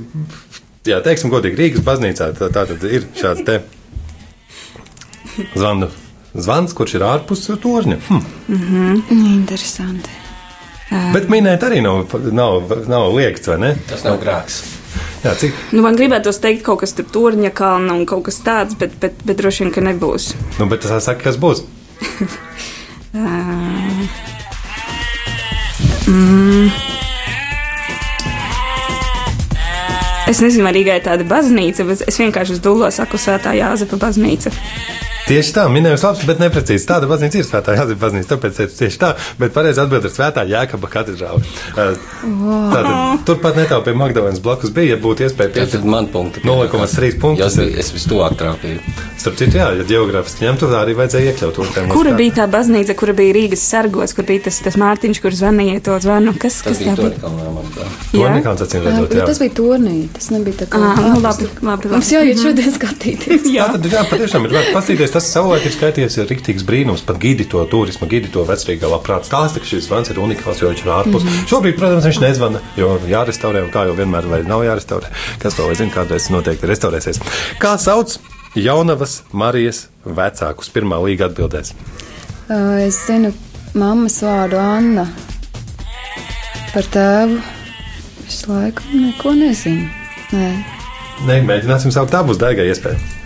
jā, 0.90 0.98
teiksim, 1.06 1.30
godīgi, 1.34 1.62
Rīgas 1.62 1.86
baznīcā 1.86 2.32
tā, 2.42 2.50
tā 2.50 2.66
tad 2.74 2.90
ir 2.90 3.06
šāds 3.20 3.46
te 3.46 3.62
Zvanu. 5.54 5.94
Zvans, 6.34 6.74
kurš 6.74 6.98
ir 6.98 7.06
ārpus 7.06 7.46
torņa. 7.62 8.00
Hm. 8.10 9.02
Interesanti. 9.38 10.10
Bet 11.14 11.30
minēt 11.30 11.62
arī 11.66 11.82
nav, 11.86 12.10
nav, 12.34 12.74
nav 12.90 13.12
liekts, 13.14 13.50
vai 13.50 13.60
ne? 13.62 13.76
Tas 13.90 14.02
nav 14.06 14.18
grāks. 14.22 14.64
Jā, 15.24 15.34
cik? 15.40 15.56
Nu, 15.72 15.82
man 15.86 15.98
gribētos 16.00 16.42
teikt 16.44 16.66
kaut 16.66 16.84
kas 16.84 16.96
tur 16.98 17.08
turņa 17.14 17.54
kalna 17.56 17.96
un 17.98 18.06
kaut 18.10 18.26
kas 18.28 18.42
tāds, 18.46 18.78
bet, 18.80 18.98
bet, 19.02 19.22
bet 19.24 19.40
droši 19.40 19.66
vien, 19.66 19.74
ka 19.76 19.84
nebūs. 19.86 20.34
Nu, 20.60 20.68
bet 20.72 20.84
tas 20.86 21.08
saka, 21.08 21.24
kas 21.30 21.40
būs. 21.40 21.64
Mm. 26.04 26.68
Es 30.28 30.40
nezinu, 30.42 30.64
vai 30.66 30.74
Rīgā 30.76 30.98
ir 30.98 31.04
tāda 31.06 31.26
baznīca, 31.28 31.86
bet 31.88 32.04
es 32.08 32.18
vienkārši 32.20 32.56
uz 32.56 32.62
dūlo 32.64 32.90
saku 32.96 33.20
Svētā 33.20 33.54
Jāzepa 33.58 34.00
baznīca. 34.02 34.52
Tieši 35.24 35.54
tā, 35.56 35.64
minējums 35.72 36.04
labs, 36.04 36.24
bet 36.28 36.42
neprecīzi. 36.44 36.84
Tāda 36.90 37.08
baznīca 37.08 37.40
ir 37.40 37.46
svētā 37.48 37.76
Jāzepa 37.78 38.02
baznīca, 38.02 38.28
tāpēc 38.34 38.58
teicu 38.60 38.76
tieši 38.82 39.00
tā, 39.00 39.14
bet 39.40 39.54
pareizi 39.56 39.80
atbild 39.84 40.04
ir 40.10 40.12
svētā 40.12 40.44
Jēkaba 40.50 40.90
katedrāle. 40.92 41.40
Uh, 41.78 41.94
Tātad 42.74 43.24
turpat 43.28 43.58
netālu 43.60 43.86
pie 43.86 43.94
Magdalēnas 43.98 44.42
blakus 44.44 44.74
bija, 44.76 44.96
ja 44.96 45.00
būtu 45.02 45.26
iespēja 45.28 45.54
pietikt 45.56 45.78
tad 45.78 45.88
man 45.88 46.10
punkti. 46.12 46.44
0,3 46.44 47.20
punktus. 47.22 47.56
Jā, 47.58 47.66
es, 47.70 47.86
es 47.86 47.94
vistuvāk 47.96 48.36
trāpīju. 48.40 48.82
Starp 49.24 49.38
citu, 49.40 49.58
jā, 49.62 49.70
ja 49.80 49.86
geogrāfiski 49.88 50.44
ņemtu, 50.44 50.68
tā 50.74 50.82
arī 50.84 50.96
vajadzēja 51.00 51.32
iekļaut 51.32 51.56
to 51.56 51.68
tēmu. 51.78 51.94
Kura 51.96 52.14
bija 52.20 52.36
tā 52.42 52.48
baznīca, 52.52 52.96
kura 53.00 53.16
bija 53.16 53.36
Rīgas 53.38 53.64
sargos, 53.72 54.16
kur 54.18 54.28
bija 54.28 54.44
tas, 54.50 54.60
tas 54.66 54.76
Mārtiņš, 54.82 55.22
kurš 55.24 55.40
zvanīja 55.40 55.80
to 55.88 55.96
zvanu? 56.04 56.34
Kas, 56.36 56.60
Tas 56.60 56.74
kas 56.74 56.82
bija 56.84 56.98
tā 57.00 57.08
bija? 57.08 57.22
kā 57.24 57.32
man 57.32 57.72
tā. 57.78 57.88
To 58.12 58.20
Jā. 58.26 58.34
nekāds 58.36 58.66
acīm 58.68 58.84
redzot, 58.90 59.16
jā. 59.16 59.28
tas 59.30 59.40
bija 59.42 59.56
turnī. 59.58 59.96
Tas 60.14 60.28
nebija 60.34 60.60
tā 60.64 60.68
kā. 60.74 60.82
Ā, 60.84 61.08
nu 61.14 61.22
labi, 61.24 61.48
labi, 61.62 61.88
labi. 61.88 61.94
Mums 61.96 62.12
jāiet 62.12 62.42
šodien 62.44 62.76
skatīties. 62.76 63.48
Jā. 63.54 63.70
Tā 63.72 63.80
tad, 63.80 63.88
jā, 63.96 64.04
patiešām 64.12 64.50
ir 64.50 64.58
vērts 64.58 64.74
paskatīties. 64.76 65.13
Tas 65.14 65.28
savulaik 65.30 65.68
ir 65.68 65.74
skaitījies 65.76 66.16
ir 66.18 66.26
riktīgs 66.32 66.64
brīnums. 66.66 67.04
Pat 67.06 67.20
gidi 67.22 67.46
to 67.46 67.62
turismu, 67.70 68.08
gidi 68.10 68.32
to 68.34 68.42
vecrīgā 68.50 68.90
labprāt 68.90 69.28
stāsta, 69.28 69.62
ka 69.62 69.70
šis 69.70 69.86
zvans 69.86 70.10
ir 70.10 70.18
unikāls, 70.18 70.64
jo 70.64 70.72
viņš 70.72 70.82
ir 70.82 70.90
ārpus. 70.90 71.22
Mm 71.22 71.30
-hmm. 71.30 71.48
Šobrīd, 71.52 71.78
protams, 71.78 72.08
viņš 72.10 72.20
nezvana, 72.24 72.62
jo 72.78 72.98
jārestaurē, 73.12 73.62
un 73.62 73.70
kā 73.70 73.86
jau 73.86 73.94
vienmēr, 74.00 74.26
vai 74.32 74.42
nav 74.42 74.66
jārestaurē. 74.66 75.14
Kas 75.40 75.54
to 75.54 75.70
zina, 75.76 75.94
kādreiz 75.94 76.32
noteikti 76.34 76.66
restaurēsies. 76.66 77.22
Kā 77.62 77.78
sauc 77.78 78.18
Jaunavas 78.56 79.22
Marijas 79.32 79.88
vecākus? 80.06 80.74
Pirmā 80.74 80.98
līga 81.06 81.30
atbildēs. 81.30 81.74
Es 82.82 83.06
zinu 83.08 83.34
mammas 83.74 84.22
vārdu 84.24 84.58
Anna. 84.58 85.08
Par 86.74 86.84
tēvu 86.84 87.42
visu 88.26 88.50
laiku 88.52 88.82
neko 88.94 89.34
nezinu. 89.34 89.90
Nē. 90.34 90.54
Nē, 91.28 91.44
mēģināsim 91.46 91.92
saukt, 91.92 92.14
būs 92.26 92.42
daigai 92.42 92.66
iespēja. 92.74 93.23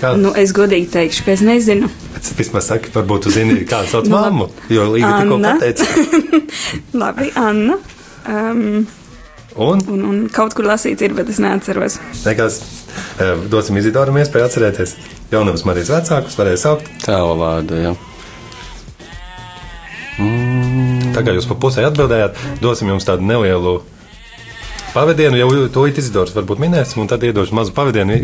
Kā 0.00 0.12
Nu, 0.20 0.32
es 0.36 0.52
godīgi 0.56 0.90
teikšu, 0.92 1.24
ka 1.24 1.32
es 1.32 1.40
nezinu. 1.46 1.88
pēc 2.16 2.30
vismaz 2.38 2.66
saka, 2.68 2.90
varbūt 2.94 3.26
tu 3.26 3.30
zini, 3.32 3.62
kā 3.68 3.82
sauc 3.88 4.06
Nu, 4.10 4.16
mammu, 4.18 4.48
jo 4.68 4.90
līga 4.92 5.14
tikko 5.22 5.38
pateica. 5.40 5.84
Labi, 7.02 7.32
Anna. 7.34 7.78
Um, 8.28 8.86
Un 9.56 9.80
un, 9.88 10.00
un 10.04 10.16
kaut 10.28 10.52
kur 10.52 10.66
lasīts 10.68 11.00
ir, 11.00 11.14
bet 11.16 11.30
es 11.32 11.38
neatceros. 11.40 11.94
nekas, 12.26 12.58
eh, 13.24 13.30
dosim 13.48 13.78
Izidoram 13.80 14.18
iespēju 14.20 14.44
atcerēties. 14.50 14.92
Jaunavas 15.32 15.64
Marijas 15.64 15.88
vecākus 15.94 16.36
varēja 16.36 16.58
saukt. 16.60 16.90
Tēva 17.06 17.32
vārdu, 17.40 17.78
jā. 17.80 17.94
Tā 21.16 21.22
kā 21.24 21.32
jūs 21.36 21.48
pa 21.48 21.56
pusē 21.60 21.86
atbildējāt, 21.88 22.36
dosim 22.60 22.88
jums 22.92 23.04
tādu 23.08 23.24
nelielu 23.28 23.78
pavadienu, 24.96 25.38
jau 25.40 25.66
to 25.72 25.84
it 25.90 26.00
Izidors 26.00 26.34
varbūt 26.36 26.62
minēsim, 26.62 27.02
un 27.04 27.10
tad 27.10 27.24
iedošu 27.26 27.56
mazu 27.56 27.76
pavadienu, 27.76 28.16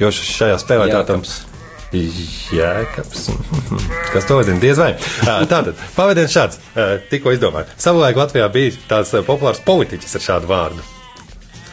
jo 0.00 0.12
šajā 0.12 0.60
spēlē 0.60 0.90
tā 0.92 1.02
tam. 1.08 1.24
Jēkabs. 1.92 3.26
Kas 4.14 4.24
to 4.28 4.38
zina? 4.46 4.60
Diez 4.62 4.78
vai. 4.80 4.94
Tātad, 5.24 5.76
pavadiens 5.96 6.32
šāds. 6.32 6.60
Tikko 7.10 7.34
izdomāju. 7.36 7.68
Savulaik 7.80 8.16
Latvijā 8.16 8.48
bija 8.52 8.72
tāds 8.88 9.12
populārs 9.26 9.60
politiķis 9.66 10.16
ar 10.16 10.24
šādu 10.28 10.48
vārdu. 10.48 10.86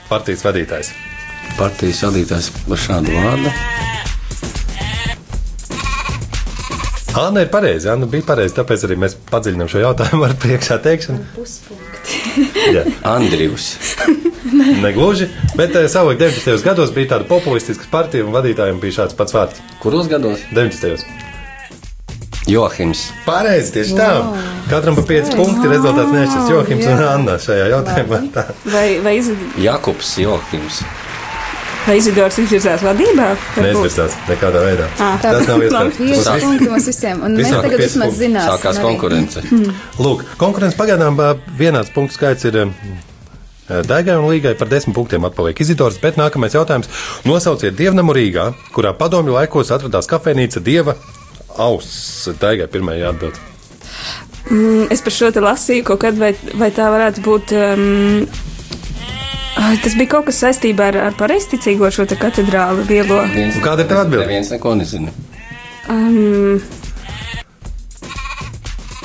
Partijas 0.10 0.44
vadītājs. 0.48 0.92
Partijas 1.56 2.04
vadītājs 2.08 2.52
ar 2.68 2.84
šādu 2.88 3.16
vārdu. 3.16 3.54
Anna 7.20 7.42
ir 7.46 7.50
pareizi. 7.52 7.90
Anna 7.90 8.08
bija 8.10 8.28
pareizi, 8.28 8.58
tāpēc 8.60 8.84
arī 8.90 9.00
mēs 9.06 9.16
padziļinām 9.32 9.72
šo 9.72 9.88
jautājumu 9.88 10.28
ar 10.28 10.36
priekšā 10.44 10.82
teikšanu. 10.84 11.24
Jā. 12.76 12.84
Andrijus. 13.08 13.72
Negluži, 14.82 15.30
bet 15.56 15.76
eh, 15.76 15.88
savulaik 15.92 16.20
90. 16.22 16.64
gados 16.66 16.94
bija 16.96 17.16
tāda 17.16 17.28
populistiska 17.30 17.90
partija, 17.92 18.26
un 18.26 18.36
vadītājiem 18.36 18.80
bija 18.82 19.02
šāds 19.02 19.18
pats 19.20 19.36
vārds. 19.36 19.64
Kuros 19.84 20.10
gados? 20.12 20.46
90. 20.56 21.06
Johims. 22.50 23.10
Pareizi, 23.28 23.76
tieši 23.76 23.98
tā. 23.98 24.10
Katram 24.70 24.98
pa 24.98 25.04
5 25.06 25.36
punkti 25.38 25.70
rezultāts 25.70 26.16
nešķirs 26.16 26.50
Johims 26.54 26.88
un 26.90 27.06
Anna 27.06 27.38
šajā 27.42 27.70
jautājumā. 27.76 28.24
Tā. 28.34 28.48
Vai, 28.66 28.88
vai, 29.06 29.20
Izid, 29.22 29.46
Jakobs 29.62 30.16
Johims. 30.24 30.82
Vai 31.90 31.98
Izidors 31.98 32.38
izvirzās 32.42 32.84
vadībā? 32.86 33.28
Varbūt. 33.34 33.66
Neizvirsās 33.66 34.16
nekādā 34.30 34.62
veidā. 34.64 34.88
Ā. 35.02 35.10
Tas 35.24 35.48
nav 35.48 35.64
iespējams. 35.66 36.00
Pieci 36.00 36.36
punkti 36.44 36.70
mums 36.70 36.90
visiem. 36.92 37.22
Un 37.26 37.38
mēs 37.40 37.54
tagad 37.56 37.82
vismaz 37.82 38.18
zināsim. 38.20 38.54
Sākās 38.54 38.82
konkurence. 38.84 39.44
Lūk, 39.98 40.26
konkurence 40.42 40.78
pagaidām 40.80 41.20
vienāds 41.60 41.94
punktu 41.96 42.20
skaits 42.20 42.50
ir. 42.50 42.62
Daigai 43.86 44.16
un 44.18 44.26
Līgai 44.32 44.56
par 44.58 44.66
desmit 44.66 44.96
punktiem 44.98 45.28
atpaliek 45.28 45.60
Izidors, 45.62 46.00
bet 46.02 46.18
nākamais 46.18 46.56
jautājums. 46.58 46.90
Nosauciet 47.30 47.76
dievnamu 47.78 48.16
Rīgā, 48.18 48.48
kurā 48.74 48.96
padomju 48.98 49.36
laikos 49.36 49.70
atradās 49.76 50.10
kafejnīca 50.10 50.64
Dieva 50.66 50.96
auss. 51.54 52.26
Daigai 52.42 52.66
pirmajā 52.74 53.14
atbild. 53.14 53.38
Mm, 54.50 54.88
es 54.90 55.06
par 55.06 55.14
šo 55.14 55.30
te 55.36 55.44
lasīju 55.46 55.86
kaut 55.92 56.02
kad, 56.02 56.18
vai, 56.18 56.32
vai 56.58 56.72
tā 56.74 56.90
varētu 56.90 57.26
būt. 57.26 57.54
Um, 57.54 58.49
tas 59.56 59.96
bija 59.96 60.14
kaut 60.16 60.30
kas 60.30 60.42
saistībā 60.44 60.92
ar, 60.94 61.00
ar 61.10 61.18
pareizticīgo 61.20 61.90
šo 61.94 62.06
te 62.10 62.18
katedrālu 62.20 62.86
lielo. 62.90 63.22
Viens, 63.34 63.58
kāda 63.64 63.86
ir 63.86 63.92
tava 63.92 64.06
atbilde? 64.08 64.28
Neviens 64.28 64.54
neko 64.56 64.76
nezina. 64.80 65.16
Um, 65.90 66.62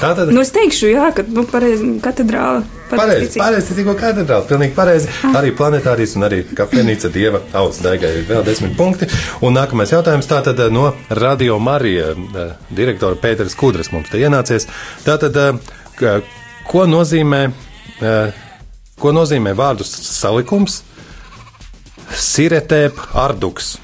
Tā 0.04 0.10
tad 0.18 0.30
nu, 0.34 0.42
es 0.42 0.50
teikšu, 0.52 0.88
jā, 0.90 1.06
ka 1.16 1.22
nu, 1.32 1.44
pareizi 1.48 1.86
katedrāla. 2.02 2.64
Pareizi, 2.90 3.38
pareizi, 3.40 3.74
tikko 3.78 3.94
katedrāli, 3.98 4.46
pilnīgi 4.50 4.74
pareizi. 4.76 5.08
Arī 5.30 5.52
planetārijas 5.56 6.16
un 6.18 6.26
arī 6.26 6.42
kafejnīca 6.58 7.10
dieva 7.14 7.40
auss 7.56 7.80
daigai 7.82 8.10
ir 8.18 8.26
vēl 8.28 8.44
desmit 8.46 8.74
punkti. 8.76 9.08
Un 9.46 9.56
nākamais 9.56 9.94
jautājums 9.94 10.28
tātad 10.30 10.60
eh, 10.60 10.72
no 10.74 10.90
Radio 11.22 11.56
Marija 11.62 12.10
eh, 12.12 12.52
direktora 12.74 13.16
Pēteris 13.22 13.56
Kudras 13.58 13.92
mums 13.94 14.12
te 14.12 14.20
ienācies. 14.20 14.68
Tātad, 15.06 15.40
eh, 15.40 16.34
ko 16.68 16.84
nozīmē, 16.90 17.46
ko 19.00 19.14
nozīmē 19.14 19.54
vārdu 19.58 19.86
salikums? 19.86 20.82
Siretēp 22.14 23.00
arduks. 23.18 23.76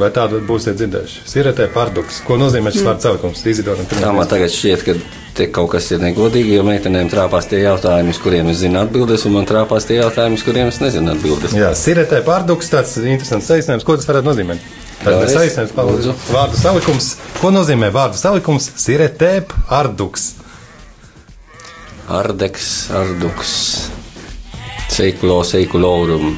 Vai 0.00 0.08
tādu 0.14 0.40
būsiet 0.48 0.78
dzirdējuši? 0.80 1.24
Siretēp 1.28 1.74
arduks. 1.78 2.22
Ko 2.26 2.38
nozīmē 2.40 2.72
šis 2.72 2.86
vārdu 2.86 3.04
salikums? 3.06 3.42
Izidoram 3.46 3.88
Tā 3.90 4.12
man 4.16 4.28
tagad 4.28 4.52
šķiet, 4.52 4.84
ka 4.86 4.94
te 5.36 5.46
kaut 5.52 5.70
kas 5.74 5.90
ir 5.92 6.00
negodīgi, 6.02 6.56
jo 6.56 6.64
meitenēm 6.66 7.10
trāpās 7.12 7.48
tie 7.50 7.60
jautājumi, 7.62 8.12
uz 8.14 8.20
kuriem 8.22 8.48
es 8.52 8.62
zinu 8.64 8.80
atbildes, 8.82 9.26
un 9.28 9.36
man 9.36 9.48
trāpās 9.48 9.86
tie 9.88 9.98
jautājumi, 10.00 10.40
uz 10.40 10.44
kuriem 10.46 10.72
es 10.72 10.80
nezinu 10.82 11.12
atbildes. 11.12 11.56
Jā, 11.56 11.72
siretē 11.78 12.22
pārduks, 12.26 12.72
tāds 12.72 12.96
interesants 13.02 13.48
saīsinājums. 13.52 13.86
Ko 13.88 13.96
tas 14.00 14.08
varētu 14.08 14.30
nozīmēt? 14.32 14.68
Tad 15.02 15.16
Vēlreiz, 15.16 15.36
saīsinājums 15.36 15.72
palūdzu. 15.76 16.12
lūdzu. 16.12 16.34
Vārdu 16.36 16.60
salikums. 16.60 17.08
Ko 17.40 17.50
nozīmē 17.52 17.88
vārdu 17.94 18.20
salikums? 18.20 18.68
Siretē 18.80 19.32
pārduks. 19.48 20.30
Ardeks, 22.12 22.68
arduks, 22.92 23.52
seikulo, 24.92 25.40
seikulorum. 25.46 26.36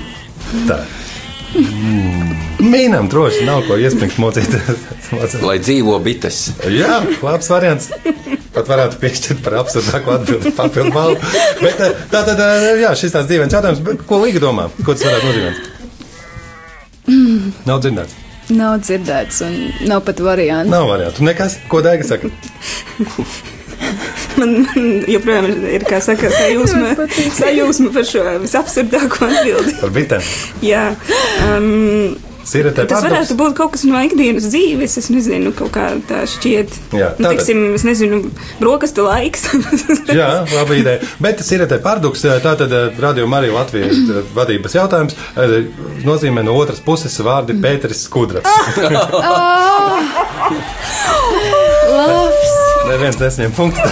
Tā. 0.68 0.78
Mīnām 2.64 3.06
droši 3.10 3.44
nav 3.46 3.62
ko 3.68 3.76
iespējams 3.78 4.16
mocīt. 4.22 4.54
Lai 5.48 5.58
dzīvo 5.62 5.98
bites. 6.02 6.48
Jā, 6.72 7.02
labs 7.22 7.50
variants. 7.52 7.90
Pat 8.54 8.70
varētu 8.70 8.98
piešķirt 9.02 9.40
par 9.44 9.58
absurdāku 9.62 10.12
atbildi 10.14 10.52
papildu 10.58 10.92
balvu. 10.94 11.32
Bet 11.62 11.80
eh, 11.82 11.96
tā 12.10 12.20
tad, 12.26 12.38
eh, 12.42 12.68
jā, 12.82 12.92
šis 12.98 13.14
tāds 13.14 13.30
dīvains 13.30 13.54
jautājums. 13.54 13.82
Bet 13.86 14.04
Ko 14.08 14.20
Līga 14.22 14.42
domā? 14.42 14.68
Ko 14.82 14.94
tas 14.94 15.06
varētu 15.08 15.30
nozīmēt? 15.30 15.56
Nav 17.68 17.82
dzirdēts. 17.84 18.20
Nav 18.54 18.78
dzirdēts, 18.84 19.40
un 19.46 19.88
nav 19.88 20.04
pat 20.04 20.20
variantu. 20.20 20.70
Nav 20.72 20.86
variantu. 20.90 21.24
Nekas, 21.26 21.58
ko 21.70 21.80
Daiga 21.84 22.06
saka. 22.06 22.30
Man, 24.40 24.50
man 24.66 24.86
joprojām 25.10 25.44
ir, 25.50 25.56
ir 25.78 25.82
kā 25.88 25.98
saka, 26.04 26.26
sajūsma, 26.34 26.88
sajūsma 27.38 27.88
par 27.94 28.04
šo 28.08 28.22
visabsurdāko 28.42 29.18
atbildi. 29.30 29.72
Par 29.80 29.90
bitēm. 29.94 30.22
Jā, 30.64 30.84
um, 31.48 32.14
Sievietē 32.44 32.84
Tas 32.84 33.00
pārdoms. 33.00 33.08
varētu 33.08 33.34
būt 33.40 33.52
kaut 33.56 33.70
kas 33.74 33.82
no 33.88 33.96
ikdienas 34.04 34.44
dzīves, 34.52 34.92
es 35.00 35.08
nezinu, 35.12 35.50
kaut 35.56 35.72
kā 35.74 35.84
tā 36.08 36.18
šķiet. 36.28 36.70
Jā, 36.92 37.08
nu, 37.18 37.26
tiksim, 37.32 37.58
es 37.78 37.84
nezinu, 37.88 38.16
brokastu 38.60 39.00
laiks. 39.06 39.42
Jā, 40.18 40.28
laba 40.52 40.72
ideja. 40.76 40.98
Bet 41.24 41.34
tas 41.40 41.48
ir 41.56 41.60
paradoks. 41.84 42.20
Tātad 42.44 42.70
radījuma 43.00 43.36
arī 43.40 43.48
Latvijas 43.54 43.96
eh, 43.96 44.00
vadības 44.36 44.72
jautājums 44.76 45.12
eh, 45.16 45.20
nozīmē 46.04 46.40
no 46.44 46.52
otras 46.60 46.80
puses 46.84 47.16
vārdi 47.24 47.52
Pēteris 47.64 48.04
Skudras. 48.08 48.44
Labs! 51.94 52.63
Neviens 52.84 53.16
nesņem 53.20 53.52
punktu. 53.56 53.84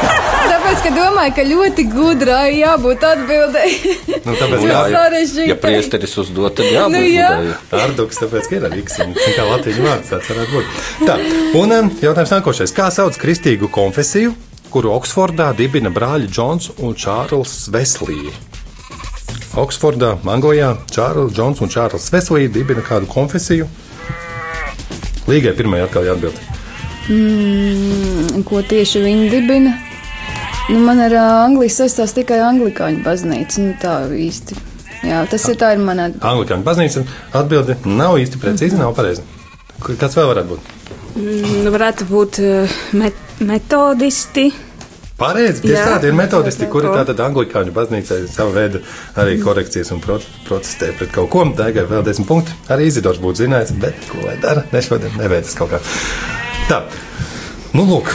Tāpēc, 0.54 0.80
ka 0.84 0.90
domāju, 0.94 1.32
ka 1.36 1.44
ļoti 1.48 1.84
gudrai 1.92 2.58
jābūt 2.58 3.04
atbildēji. 3.08 3.94
Nu, 4.24 4.34
tāpēc 4.38 4.64
Jā, 4.64 4.80
sarežģīti. 4.94 5.48
ja 5.50 5.56
priesteris 5.60 6.14
uzdod, 6.20 6.54
tad 6.58 6.68
jābūt 6.72 6.94
Nu, 6.94 7.02
jā. 7.04 7.28
Paradoks, 7.72 8.20
tāpēc 8.22 8.48
ka 8.50 8.56
ir 8.58 8.66
arī 8.68 8.80
X. 8.84 8.98
Kā 9.36 9.44
latviešu 9.48 9.84
vārds 9.84 10.12
tāds 10.12 10.30
varētu 10.32 10.56
būt. 10.56 10.80
Tā, 11.08 11.16
un 11.60 11.76
eh, 11.76 11.90
jautājums 12.04 12.34
nākošais. 12.38 12.74
Kā 12.76 12.88
sauc 12.94 13.18
kristīgu 13.20 13.68
konfesiju, 13.72 14.32
kuru 14.72 14.94
Oksfordā 14.96 15.50
dibina 15.56 15.92
brāļi 15.94 16.28
Džons 16.32 16.72
un 16.80 16.96
Čārls 16.98 17.56
Veslī? 17.74 18.22
Oksfordā, 19.60 20.16
Anglijā, 20.28 20.72
Čārls 20.92 21.36
Džons 21.36 21.60
un 21.64 21.72
Čārls 21.72 22.08
Veslī 22.12 22.48
dibina 22.52 22.84
kādu 22.84 23.08
konfesiju. 23.12 23.68
Līgai 25.30 25.54
pirmajai 25.56 25.86
atkal 25.88 26.08
jāatbild. 26.10 26.40
Mm, 27.04 28.44
ko 28.48 28.62
tieši 28.64 29.02
viņi 29.04 29.26
dibina? 29.32 29.74
Nu, 30.70 30.78
man 30.80 31.02
ar 31.04 31.12
Angliju 31.20 31.72
saistās 31.72 32.14
tikai 32.16 32.38
anglikāņu 32.40 33.02
baznīca. 33.04 33.60
Nu, 33.60 33.74
tā 33.80 33.96
īsti. 34.08 34.56
Jā, 35.04 35.20
tas 35.28 35.44
ir 35.52 35.58
tā 35.60 35.74
ir 35.74 35.82
mana 35.84 36.08
atbilde. 36.08 36.30
Anglikāņu 36.30 36.64
baznīca 36.64 37.02
atbildi 37.36 37.76
nav 37.84 38.16
īsti 38.22 38.40
precīzi, 38.40 38.80
nav 38.80 38.94
pareizi. 38.96 39.24
Kāds 39.84 40.16
vēl 40.16 40.30
varētu 40.30 40.54
būt? 40.54 40.70
Mm, 41.14 41.66
varētu 41.74 42.06
būt 42.08 42.40
met 42.96 43.42
metodisti. 43.44 44.48
Pareizi, 45.14 45.60
tieši 45.62 45.82
tādi 45.92 46.08
ir 46.10 46.16
metodisti, 46.18 46.66
kuri 46.72 46.88
tātad 46.90 47.20
anglikāņu 47.22 47.74
baznīcai 47.76 48.24
savu 48.32 48.56
veidu 48.56 48.80
arī 49.20 49.36
korekcijas 49.44 49.92
un 49.94 50.00
pro 50.02 50.16
protestē 50.48 50.88
pret 50.98 51.12
kaut 51.14 51.28
ko. 51.30 51.44
Daigai 51.60 51.84
vēl 51.92 52.02
desmit 52.08 52.26
punkti. 52.32 52.56
Arī 52.72 52.88
Izidors 52.90 53.20
būtu 53.22 53.44
zinājis, 53.44 53.76
bet 53.84 54.08
ko 54.08 54.24
lai 54.24 54.34
dara, 54.42 54.64
ne 54.72 54.82
šodien, 54.82 55.14
neveicis 55.20 55.54
kaut 55.60 55.76
kā. 55.76 55.82
Tā. 56.64 56.78
Nu, 57.74 57.82
lūk, 57.84 58.06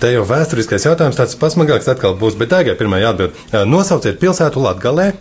te 0.00 0.08
jau 0.14 0.22
vēsturiskais 0.24 0.86
jautājums 0.86 1.18
tāds 1.18 1.34
pasmagāks 1.36 1.90
atkal 1.92 2.14
būs, 2.16 2.38
bet 2.40 2.48
Daigai 2.54 2.72
pirmā 2.78 3.02
jāatbild. 3.02 3.36
Nosauciet 3.68 4.16
pilsētu 4.22 4.62
Latgalē, 4.62 5.12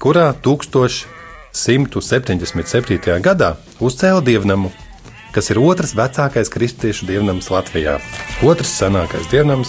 kurā 0.00 0.30
1177. 0.46 3.20
gadā 3.26 3.50
uzcēla 3.82 4.22
dievnamu, 4.24 4.70
kas 5.34 5.50
ir 5.52 5.60
otrs 5.60 5.92
vecākais 5.98 6.48
kristiešu 6.54 7.04
dievnams 7.10 7.50
Latvijā. 7.52 7.94
Otrs 8.46 8.72
senākais 8.78 9.26
dievnams 9.34 9.68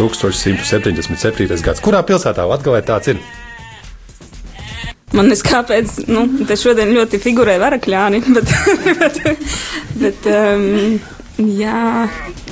1177. 0.00 1.62
gads. 1.62 1.80
Kurā 1.84 2.00
pilsētā 2.02 2.42
Latvijā 2.48 2.82
tāds 2.90 3.06
ir? 3.14 3.18
Man 5.14 5.30
es 5.30 5.46
kāpēc, 5.46 6.10
nu, 6.10 6.26
te 6.42 6.58
šodien 6.58 6.90
ļoti 6.96 7.22
figurē 7.22 7.54
varakļāni, 7.62 8.18
bet, 8.34 8.50
bet, 8.98 9.14
bet 10.00 10.18
um, 10.32 10.98
jā, 11.38 12.08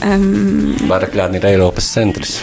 um, 0.06 0.74
Barakļāni 0.90 1.40
ir 1.40 1.48
Eiropas 1.52 1.88
centrs. 1.94 2.40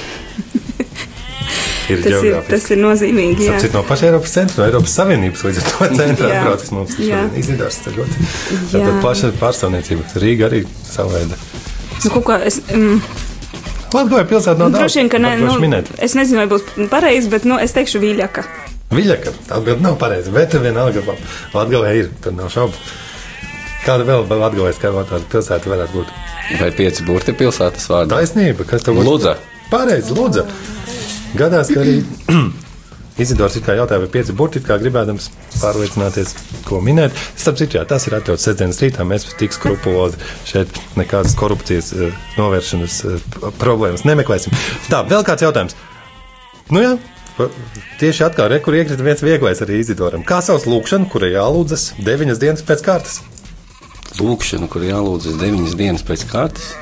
Ir 1.89 2.03
tas, 2.03 2.19
ir, 2.21 2.35
tas 2.45 2.67
ir 2.69 2.77
nozīmīgi. 2.83 3.47
Jā. 3.47 3.55
Sapcīt 3.55 3.73
no 3.73 3.81
paša 3.87 4.11
Eiropas 4.11 4.33
centra, 4.35 4.59
no 4.61 4.67
Eiropas 4.67 4.93
Savienības 4.99 5.41
līdz 5.47 5.63
to 5.71 5.87
Jā. 6.29 6.43
braucis 6.45 6.73
mums 6.75 6.93
ceļot. 7.87 8.19
Jā. 8.19 8.67
Tātad 8.75 8.99
plaša 9.01 9.31
pārstāvniecība. 9.39 10.05
Rīga 10.21 10.45
arī 10.51 10.61
savu 10.85 11.15
veidu. 11.15 11.39
Nu, 12.03 12.11
kaut 12.13 12.27
kā 12.29 12.37
es, 12.45 12.59
um, 12.75 13.01
Latvijā 13.89 14.21
pilsēta 14.29 14.59
nav 14.59 14.69
daudz. 14.69 14.83
droši 14.83 15.01
vien, 15.01 15.09
ka 15.09 15.21
ne, 15.23 15.33
nu, 15.41 15.57
minēt. 15.63 15.89
es 15.97 16.13
nezinu, 16.13 16.43
vai 16.43 16.47
būs 16.51 16.89
pareizi, 16.91 17.31
bet, 17.33 17.49
nu, 17.49 17.57
es 17.57 17.73
teikšu 17.73 18.03
Viļaka. 18.03 18.45
Viļaka. 18.93 19.33
Atbildi 19.57 19.85
nav 19.85 19.97
pareizi, 20.01 20.33
bet 20.33 20.53
vienalga 20.61 21.01
Latvijā 21.55 21.95
ir. 21.97 22.13
Tur 22.21 22.37
nav 22.37 22.53
šaubu. 22.53 22.77
Kāda 23.85 24.05
vēl 24.07 24.25
Latvijas 24.29 24.79
pilsēta 25.31 25.71
varētu 25.71 25.95
būt? 25.95 26.15
Vai 26.59 26.71
pieci 26.75 27.05
burti 27.07 27.35
pilsētas 27.37 27.85
vārdā? 27.91 28.17
Taisnība, 28.19 28.65
kas 28.67 28.83
tev? 28.85 28.99
Lūdza. 29.05 29.37
Pareizi, 29.69 30.15
lūdzu. 30.17 30.45
Gadās, 31.37 31.69
ka 31.71 31.83
arī 31.83 31.99
Izidors 33.19 33.57
it 33.59 33.65
kā 33.67 33.75
jautāja, 33.75 33.99
vai 33.99 34.09
pieci 34.11 34.33
burti 34.35 34.61
kā 34.63 34.77
gribēdams 34.79 35.27
pārliecināties, 35.59 36.31
ko 36.67 36.79
minēt. 36.83 37.15
Starp 37.35 37.59
citu, 37.59 37.75
jā, 37.75 37.83
tas 37.87 38.07
ir 38.07 38.15
atļauts 38.15 38.47
sestdienas 38.47 38.79
rītā. 38.79 39.03
Mēs 39.07 39.27
tik 39.39 39.55
skrupulozi 39.55 40.21
šeit 40.47 40.79
nekādas 40.99 41.35
korupcijas 41.39 41.91
eh, 41.97 42.15
novēršanas 42.39 42.99
eh, 43.09 43.31
problēmas 43.59 44.05
nemeklēsim. 44.07 44.55
Tā, 44.87 45.03
vēl 45.09 45.25
kāds 45.27 45.43
jautājums. 45.43 45.75
Nu 46.71 46.85
jā, 46.85 46.93
tieši 47.99 48.29
atkal, 48.29 48.47
re, 48.53 48.61
kur 48.63 48.77
iekrita 48.77 49.03
viens 49.03 49.25
vieglais 49.25 49.59
arī 49.65 49.81
Izidoram. 49.83 50.23
Kā 50.27 50.39
sauc 50.45 50.67
lūkšanu, 50.69 51.11
kurai 51.11 51.33
jālūdzas 51.35 51.91
deviņas 51.99 52.41
dienas 52.41 52.65
pēc 52.65 52.85
kārtas? 52.87 53.19
Lūkšana, 54.17 54.67
kur 54.71 54.83
jālūdzas 54.83 55.37
deviņas 55.39 55.75
dienas 55.79 56.03
pēc 56.07 56.25
kārtas. 56.31 56.73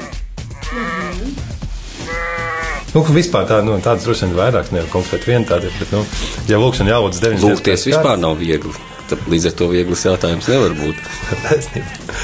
Nu, 2.95 3.04
vispār 3.13 3.45
tā, 3.49 3.60
nu, 3.65 3.75
tādas 3.84 4.08
droši 4.08 4.25
vien 4.25 4.32
ir 4.34 4.39
vairāk, 4.39 4.69
ne 4.73 4.82
jau 4.82 4.88
konkrēti 4.95 5.30
viena 5.30 5.45
tāda, 5.45 5.69
ir, 5.69 5.75
bet, 5.78 5.91
nu, 5.93 6.06
ja 6.49 6.58
lūkšana 6.62 6.93
jālūdzas 6.95 7.21
deviņas 7.25 7.43
dienas 7.43 7.60
Lūgties 7.60 7.84
vispār 7.91 8.08
kārtas- 8.08 8.23
nav 8.23 8.38
viegli. 8.39 8.73
Tad 9.08 9.28
līdz 9.32 9.45
ar 9.51 9.54
to 9.60 9.67
viegls 9.71 10.06
jautājums 10.08 10.47
nevar 10.51 10.73
būt. 10.80 11.04
Taisnība. 11.45 12.15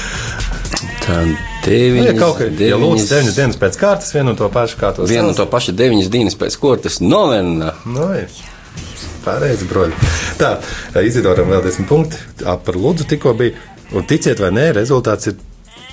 Tā 1.04 1.20
Nu, 1.24 1.36
deviņas, 1.68 2.06
ja 2.08 2.14
kaut 2.18 2.38
kā 2.40 2.48
ja 2.64 2.76
lūdzu 2.80 3.06
deviņas 3.12 3.36
dienas 3.38 3.60
pēc 3.60 3.78
kārtas, 3.80 4.10
vienu 4.16 4.32
un 4.32 4.36
to 4.40 4.48
pašu 4.52 4.80
kā 4.80 4.90
to 4.96 5.06
Vienu 5.08 5.30
un 5.30 5.36
to 5.38 5.46
pašu 5.52 5.72
deviņas 5.76 6.10
dienas 6.12 6.36
pēc 6.40 6.56
kortes 6.60 6.98
novena. 7.04 7.74
Nu. 7.84 8.08
Pareizi, 9.24 9.64
broļi. 9.68 9.94
Tā, 10.40 10.58
Izidoram 11.00 11.48
vēl 11.48 11.62
desmit 11.64 11.88
punkti. 11.88 12.18
Ap 12.44 12.64
par 12.66 12.76
lūdzu 12.76 13.06
tikko 13.08 13.32
bija. 13.38 13.56
Un 13.94 14.06
ticiet 14.10 14.40
vai 14.42 14.50
nē, 14.50 14.72
rezultāts 14.74 15.28
ir 15.30 15.36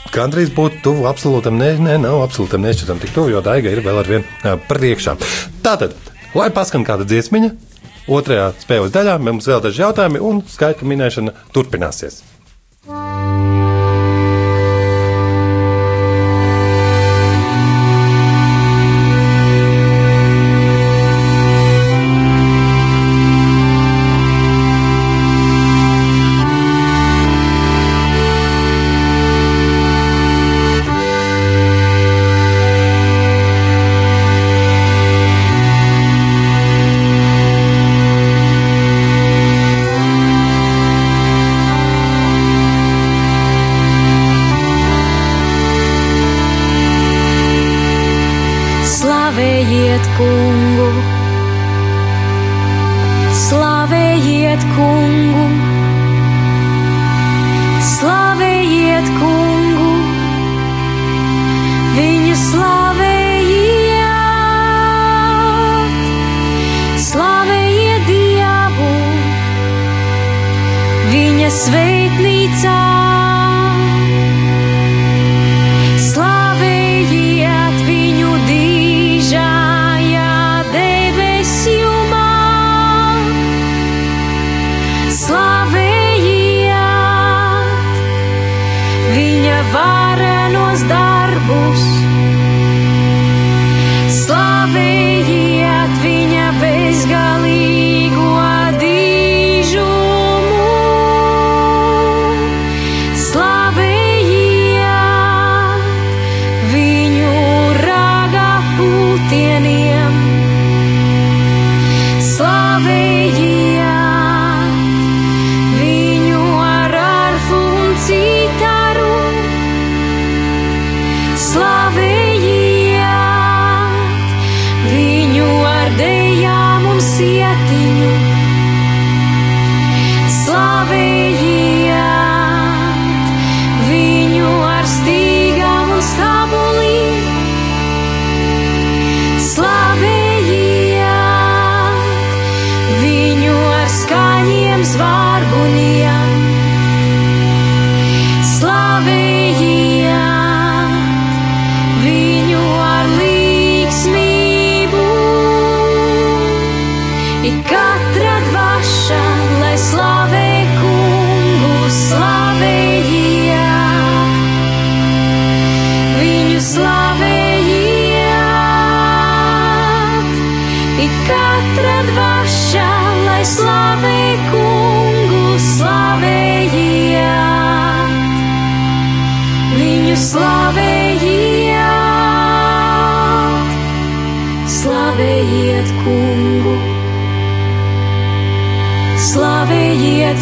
gandrīz 0.10 0.50
būtu 0.56 0.80
tuvu 0.88 1.06
absolūtam 1.06 1.60
nē, 1.60 1.76
nē, 1.86 2.00
nav 2.02 2.24
absolūtam 2.24 2.64
nešķiram 2.66 3.02
tik 3.04 3.14
tuvu, 3.14 3.36
jo 3.36 3.44
daiga 3.46 3.70
ir 3.70 3.84
vēl 3.86 4.00
ar 4.02 4.10
vien 4.10 4.26
ā, 4.42 4.56
priekšā. 4.70 5.14
Tātad, 5.62 5.94
lai 6.34 6.50
paskan 6.56 6.86
kāda 6.88 7.06
dziesmiņa, 7.06 7.52
otrajā 8.10 8.50
spēles 8.64 8.96
daļā 8.96 9.20
mums 9.22 9.50
vēl 9.52 9.62
daži 9.68 9.86
jautājumi 9.86 10.24
un 10.32 10.42
skaitu 10.50 10.90
minēšana 10.90 11.36
turpināsies. 11.54 12.24
Slavējiet 49.42 50.06
kungu, 50.18 50.90
slavējiet 53.40 54.66
kungu, 54.76 55.46
slavējiet 57.88 59.10
kungu, 59.16 59.90
viņu 61.98 62.38
slavējiet, 62.44 64.06
slavējiet 67.10 68.08
Dievu, 68.14 68.94
viņa 71.10 71.52
sveitnīcā. 71.66 72.91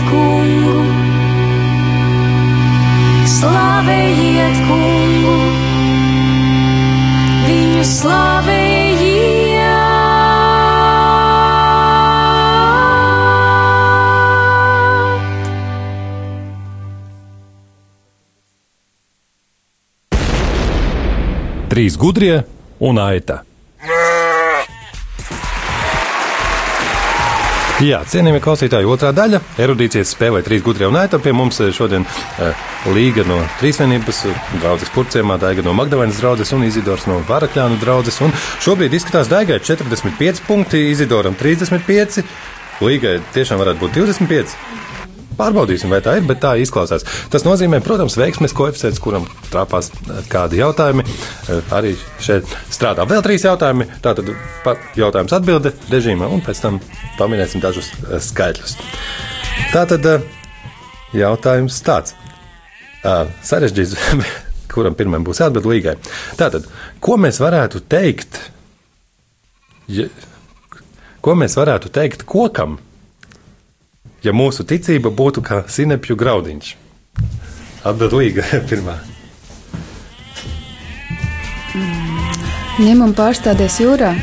Kungu. 0.09 0.79
Slavējiet 3.37 4.59
kungu. 4.67 5.37
Viņu 7.47 7.85
slavējiet. 7.93 8.79
Trīs 21.69 21.95
gudrie 21.95 22.41
un 22.83 22.97
aita. 22.99 23.43
Jā, 27.79 28.01
cienījamie 28.03 28.41
klausītāji, 28.43 28.87
otrā 28.91 29.13
daļa- 29.15 29.39
erudīcijas 29.63 30.09
spēlē 30.11 30.41
trīs 30.43 30.65
gudrie 30.65 30.83
un 30.89 30.97
aita. 30.99 31.15
Pie 31.23 31.31
mums 31.31 31.61
eh, 31.63 31.69
šodien 31.71 32.03
uh, 32.03 32.65
Līga 32.91 33.23
no 33.23 33.37
Trīsvienības, 33.61 34.19
draudzes 34.59 34.91
purciemā, 34.91 35.37
Daiga 35.39 35.63
no 35.63 35.71
Magdalēnas 35.77 36.19
draudzes 36.19 36.51
un 36.51 36.65
Izidors 36.67 37.07
no 37.07 37.21
Varakļānu 37.29 37.79
draudzes. 37.79 38.19
Un 38.19 38.35
šobrīd 38.59 38.99
izskatās 38.99 39.31
Daigai 39.31 39.61
45 39.63 40.43
punkti, 40.43 40.89
Izidoram 40.91 41.39
35, 41.39 42.19
Līgai 42.83 43.21
tiešām 43.31 43.63
varētu 43.63 43.85
būt 43.85 43.95
25. 43.95 44.59
Pārbaudīsim, 45.39 45.91
vai 45.93 46.01
tā 46.03 46.17
ir, 46.19 46.25
bet 46.27 46.41
tā 46.43 46.51
izklausās. 46.59 47.05
Tas 47.31 47.45
nozīmē, 47.47 47.79
protams, 47.83 48.17
veiksmes 48.19 48.51
koeficients, 48.55 48.99
kuram 48.99 49.27
trāpās 49.53 49.87
eh, 49.93 50.17
kādi 50.31 50.59
jautājumi. 50.59 51.05
Eh, 51.05 51.71
Arī 51.75 51.93
šeit 52.19 52.49
strādā 52.73 53.05
vēl 53.07 53.23
trīs 53.23 53.45
jautājumi. 53.47 53.87
Tātad 54.03 54.33
jautājums 54.99 55.35
atbilde 55.37 55.71
režīmā, 55.93 56.27
un 56.27 56.43
pēc 56.43 56.63
tam 56.65 56.81
paminēsim 57.19 57.63
dažus 57.63 57.93
eh, 57.93 58.17
skaitļus. 58.23 58.75
Tātad 59.71 60.09
jautājums 61.15 61.79
tāds. 61.87 62.15
Sarežģīts, 62.99 63.95
kuram 64.73 64.97
pirmajam 64.99 65.29
būs 65.29 65.39
jāatbild 65.39 65.71
līgai. 65.71 65.95
Tātad, 66.39 66.67
ko 66.99 67.15
mēs 67.21 67.39
varētu 67.39 67.79
teikt? 67.87 68.41
Ja, 69.87 70.09
ko 71.23 71.39
mēs 71.39 71.55
varētu 71.55 71.91
teikt 71.95 72.27
kokam? 72.27 72.77
Ja 74.23 74.33
mūsu 74.35 74.65
ticība 74.67 75.11
būtu 75.11 75.43
kā 75.45 75.63
sinepju 75.69 76.17
graudiņš? 76.19 76.73
Atbildīga 77.89 78.45
pirmā. 78.69 78.97
Ņem 82.79 83.01
un 83.03 83.15
pārstādies 83.15 83.79
jūrā. 83.83 84.13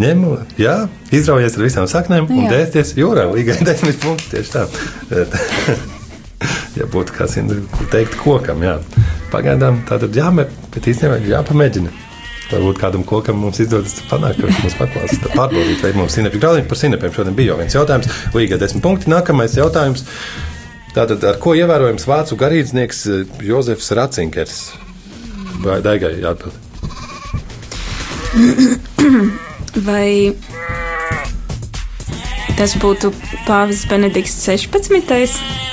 Ņem, 0.00 0.22
jā, 0.56 0.74
izraujies 1.12 1.58
ar 1.58 1.64
visām 1.66 1.88
saknēm 1.90 2.28
un 2.30 2.46
Jā. 2.46 2.52
dēsties 2.54 2.94
jūrā. 2.96 3.26
Līgai 3.34 3.58
desmit 3.68 3.98
punkti 4.00 4.30
tieši 4.32 4.54
tā. 4.54 4.62
ja 6.78 6.86
būtu 6.88 7.16
kā 7.18 7.28
sinepju 7.28 7.88
teikt 7.92 8.16
kokam, 8.22 8.64
jā. 8.64 8.78
Pagaidām 9.32 9.82
tā 9.88 10.00
tad 10.00 10.16
jāmet, 10.16 10.54
bet 10.72 10.88
īstenībā 10.88 11.20
jāpamēģina. 11.28 11.92
Varbūt 12.50 12.80
kādam 12.82 13.04
kokam 13.06 13.38
mums 13.38 13.60
izdodas 13.62 13.94
panākt, 14.10 14.40
ka 14.40 14.48
viņš 14.48 14.62
mums 14.64 14.76
paklās. 14.78 15.12
Tad 15.22 15.34
Pārbaudīt, 15.36 15.82
vai 15.84 15.92
mums 15.94 16.16
sinepju 16.18 16.40
graudiņš 16.42 16.70
par 16.70 16.80
sinepiem 16.80 17.12
šodien 17.14 17.36
bija 17.38 17.52
jau 17.52 17.58
viens 17.60 17.76
jautājums. 17.76 18.08
Līgai 18.34 18.58
desmit 18.58 18.82
punkti. 18.82 19.10
Nākamais 19.12 19.54
jautājums. 19.58 20.02
Tātad, 20.90 21.22
ar 21.22 21.38
ko 21.38 21.54
ievērojams 21.54 22.08
vācu 22.10 22.38
garīdznieks 22.40 23.04
eh, 23.06 23.22
Jozefs 23.46 23.92
Racinkers? 23.94 24.58
Vai 25.62 25.78
Daigai 25.84 26.16
jāatbild? 26.18 26.56
Vai 29.86 30.34
tas 32.58 32.74
būtu 32.82 33.14
Pāvils 33.46 33.86
Benedikts 33.88 34.34
16. 34.42 35.69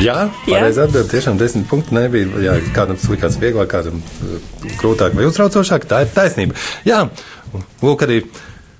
Jā, 0.00 0.28
pareizi 0.46 0.80
atbild. 0.84 1.10
Tiešām 1.12 1.38
desmit 1.40 1.66
punkti 1.70 1.96
nebija. 1.96 2.28
Jā, 2.44 2.54
kādam 2.76 2.98
likās 3.10 3.36
vieglāk, 3.40 3.68
kādam 3.72 4.00
eh, 4.00 4.70
grūtāk 4.80 5.16
vai 5.16 5.26
uztraucošāk. 5.28 5.86
Tā 5.90 6.04
ir 6.06 6.14
taisnība. 6.14 6.56
Jā, 6.88 7.02
lūk, 7.84 8.06
arī 8.06 8.22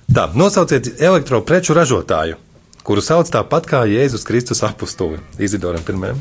tā. 0.08 0.30
Nosauciet 0.38 0.94
elektropreču 0.96 1.76
ražotāju, 1.76 2.38
kuru 2.86 3.04
sauc 3.04 3.28
tāpat 3.32 3.68
kā 3.68 3.84
Jēzus 3.90 4.24
Kristus 4.28 4.64
apustuli. 4.66 5.20
Izidoram 5.42 5.84
pirmajam. 5.86 6.20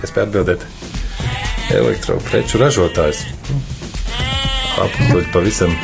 Es 0.00 0.10
spēju 0.10 0.30
atbildēt. 0.30 0.66
Elektropreču 1.70 2.58
ražotājs. 2.58 3.24
Apustuļi 4.80 5.26
pavisam 5.34 5.74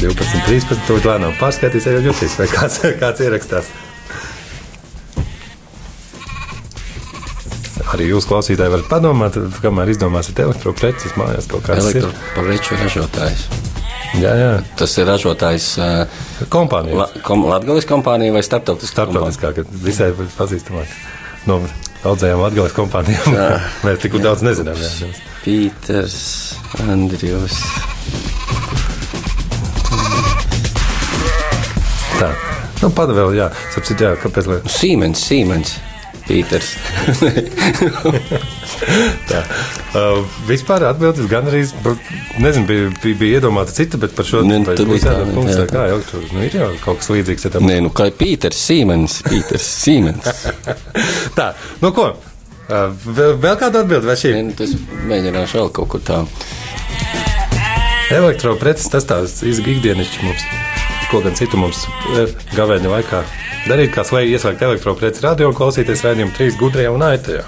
12, 0.00 0.44
13. 0.48 0.84
To 0.88 0.98
lēnām 1.04 1.34
pārskaitīs, 1.40 1.88
jau 1.88 2.00
jutīs, 2.00 2.36
vai 2.40 2.48
kāds, 2.50 2.80
kāds 3.02 3.24
ierakstās. 3.24 3.72
Arī 7.92 8.08
jūs, 8.08 8.24
klausītāji, 8.28 8.72
varat 8.72 8.88
padomāt, 8.88 9.36
kamēr 9.60 9.92
izdomāsiet 9.92 10.40
elektropreces 10.40 11.12
mājās 11.20 11.48
kaut 11.50 11.66
kādas. 11.66 11.90
Elektropreču 11.92 12.78
ražotājs. 12.80 13.44
Jā, 14.20 14.32
jā. 14.36 14.50
Tas 14.76 14.92
ir 15.00 15.08
ražotājs 15.08 15.66
Kompānija. 16.52 16.98
La, 17.02 17.06
kom, 17.24 17.46
Latvijas 17.48 17.88
kompānija 17.88 18.34
vai 18.34 18.42
starptautiskā 18.44 19.06
kompānija? 19.06 19.32
Startautiskā, 19.36 19.72
ka 19.72 19.84
visai 19.86 20.10
pazīstamāk. 20.36 20.96
No 21.48 21.60
daudzajām 22.02 22.42
Latvijas 22.42 22.74
kompānijām. 22.76 23.38
Mēs 23.86 24.02
tik 24.02 24.18
daudz 24.24 24.44
nezinām. 24.46 24.80
Jā. 24.80 25.12
Pīters, 25.44 26.18
Andrijs. 26.88 27.60
Tā. 32.18 32.32
Nu, 32.82 32.90
pada 32.94 33.14
vēl, 33.14 33.36
jā. 33.38 33.48
Sapsit, 33.74 34.02
jā, 34.02 34.12
kāpēc, 34.22 34.50
lai 34.50 34.60
Siemens, 34.70 35.22
Siemens. 35.22 35.78
Pīters. 36.26 36.72
tā. 39.30 39.42
Uh, 39.92 40.22
vispār 40.48 40.86
atbildes 40.88 41.28
gan 41.30 41.48
arī, 41.50 41.62
nezinu, 42.42 42.66
bija, 42.68 42.90
bija, 43.02 43.18
bija 43.20 43.40
iedomāta 43.40 43.74
cita, 43.76 44.00
bet 44.02 44.14
par 44.16 44.28
šo 44.28 44.42
vai 44.46 44.76
tur 44.78 44.90
būs 44.92 45.06
jādod 45.06 45.32
punkts, 45.36 45.58
jā. 45.58 45.68
kā 45.70 45.86
elektro, 45.92 46.22
nu 46.32 46.44
ir 46.46 46.58
jau 46.58 46.70
kaut 46.84 47.02
kas 47.02 47.12
līdzīgs. 47.14 47.46
Ja 47.48 47.54
tam 47.56 47.68
Nē, 47.68 47.78
nu 47.86 47.92
kā 47.94 48.08
Pīters, 48.16 48.60
Siemens. 48.70 49.20
Pīters, 49.26 49.68
Siemens. 49.82 50.44
Tā, 51.38 51.52
nu 51.84 51.92
ko? 51.96 52.12
Uh, 52.72 52.88
vēl, 53.04 53.36
vēl 53.42 53.56
kāda 53.60 53.82
atbilde, 53.82 54.06
vai 54.08 54.18
šī 54.18 54.36
Nē, 54.36 54.44
nu, 54.48 54.58
tas 54.58 54.76
mēģināšu 55.10 55.60
vēl 55.60 55.72
kaut 55.76 55.92
kur 55.92 56.04
tā. 56.06 56.22
elektropreces, 58.12 58.90
tas 58.92 59.08
tās 59.08 59.40
ikdienišķi 59.42 60.26
mums, 60.26 60.46
ko 61.12 61.20
gan 61.20 61.34
citu 61.36 61.60
mums 61.60 61.84
eh, 62.16 62.30
gavēņa 62.56 62.88
laikā 62.88 63.18
darīt, 63.68 63.90
kā 63.92 64.04
slēgt 64.06 64.32
ieslēgt 64.32 64.62
elektropreci 64.64 65.24
radio 65.26 65.50
un 65.50 65.56
klausīties 65.56 66.04
rādījumu 66.06 66.32
trīs 66.38 66.56
gudrajā 66.60 66.92
un 66.94 67.04
aitajā. 67.04 67.42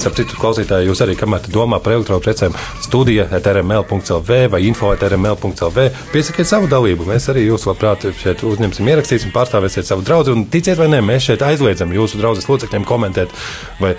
Starp 0.00 0.14
citu, 0.16 0.36
klausītāji, 0.40 0.86
jūs 0.88 1.02
arī, 1.04 1.16
kamēr 1.18 1.42
te 1.44 1.50
domā 1.52 1.76
par 1.82 1.96
elektroprecēm, 1.98 2.54
studija 2.80 3.26
etrml.lv 3.36 4.38
vai 4.54 4.62
info 4.64 4.94
etrml.lv, 4.94 5.88
piesakiet 6.14 6.48
savu 6.48 6.70
dalību. 6.70 7.04
Mēs 7.10 7.26
arī 7.32 7.42
jūs 7.48 7.66
labprāt 7.68 8.06
šeit 8.22 8.46
uzņemsim, 8.48 8.88
ierakstīsim, 8.94 9.34
pārstāvēsiet 9.34 9.90
savu 9.90 10.06
draugu. 10.06 10.32
Un 10.32 10.46
ticiet 10.48 10.78
vai 10.80 10.88
nē, 10.94 11.02
mēs 11.04 11.26
šeit 11.26 11.44
aizliedzam 11.44 11.92
jūsu 11.92 12.22
draugus 12.22 12.48
locekļiem 12.48 12.86
komentēt 12.88 13.34
vai 13.82 13.96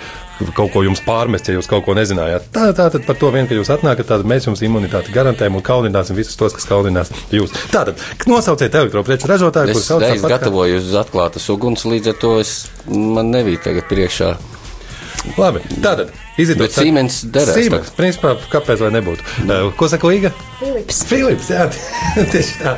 kaut 0.56 0.72
ko 0.74 0.82
jums 0.86 1.02
pārmest, 1.06 1.48
ja 1.48 1.56
jūs 1.56 1.68
kaut 1.70 1.84
ko 1.86 1.96
nezinājāt. 1.98 2.48
Tā, 2.54 2.70
tā 2.76 2.88
tad 2.94 3.06
par 3.08 3.18
to 3.20 3.30
vien, 3.34 3.48
ka 3.50 3.58
jūs 3.58 3.70
atnākat, 3.74 4.08
tad 4.10 4.26
mēs 4.28 4.48
jums 4.48 4.62
imunitāti 4.66 5.14
garantējam 5.14 5.58
un 5.58 5.66
kaunināsim 5.66 6.18
visus 6.18 6.38
tos, 6.38 6.56
kas 6.56 6.68
kauninās 6.68 7.12
jūs. 7.34 7.54
Tātad, 7.72 8.00
nosauciet 8.30 8.74
elektropreču 8.82 9.30
ražotāju, 9.30 9.76
kurš 9.76 9.90
sauc 9.92 10.08
es 10.08 10.24
gatavoju 10.26 10.80
uz 10.80 10.96
atklātas 11.02 11.48
uguns, 11.52 11.86
līdz 11.88 12.14
ar 12.14 12.18
to 12.24 12.34
es, 12.42 12.56
man 12.88 13.32
nebija 13.34 13.68
tagad 13.70 13.88
priekšā. 13.90 14.34
Labi, 15.38 15.60
tātad 15.82 16.10
izidot. 16.40 16.66
Bet 16.66 16.74
Siemens 16.74 17.20
derēs 17.32 17.54
Siemens, 17.56 17.90
principā, 17.96 18.34
kāpēc 18.52 18.82
lai 18.82 18.90
nebūtu? 18.96 19.24
Uh, 19.44 19.68
ko 19.78 19.88
saka 19.90 20.10
Līga? 20.10 20.32
Filips. 20.58 21.02
Filips, 21.08 21.50
jā, 21.52 21.68
tieši 22.32 22.58
tā. 22.60 22.74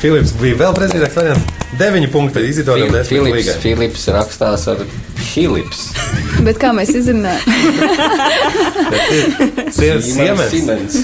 Filips 0.00 0.34
bija 0.38 0.60
vēl 0.62 0.76
precīzāks 0.78 1.18
variants. 1.18 1.66
Deviņi 1.78 2.10
punkti 2.14 2.44
izidot. 2.48 2.80
Filips, 3.08 3.50
Filips 3.62 4.06
rakstās 4.14 4.68
ar 4.72 4.84
Filips. 5.28 5.88
Bet 6.46 6.60
kā 6.62 6.70
mēs 6.76 6.94
izrunājam? 6.96 7.42
Siemens. 9.74 10.52
Siemens. 10.52 10.98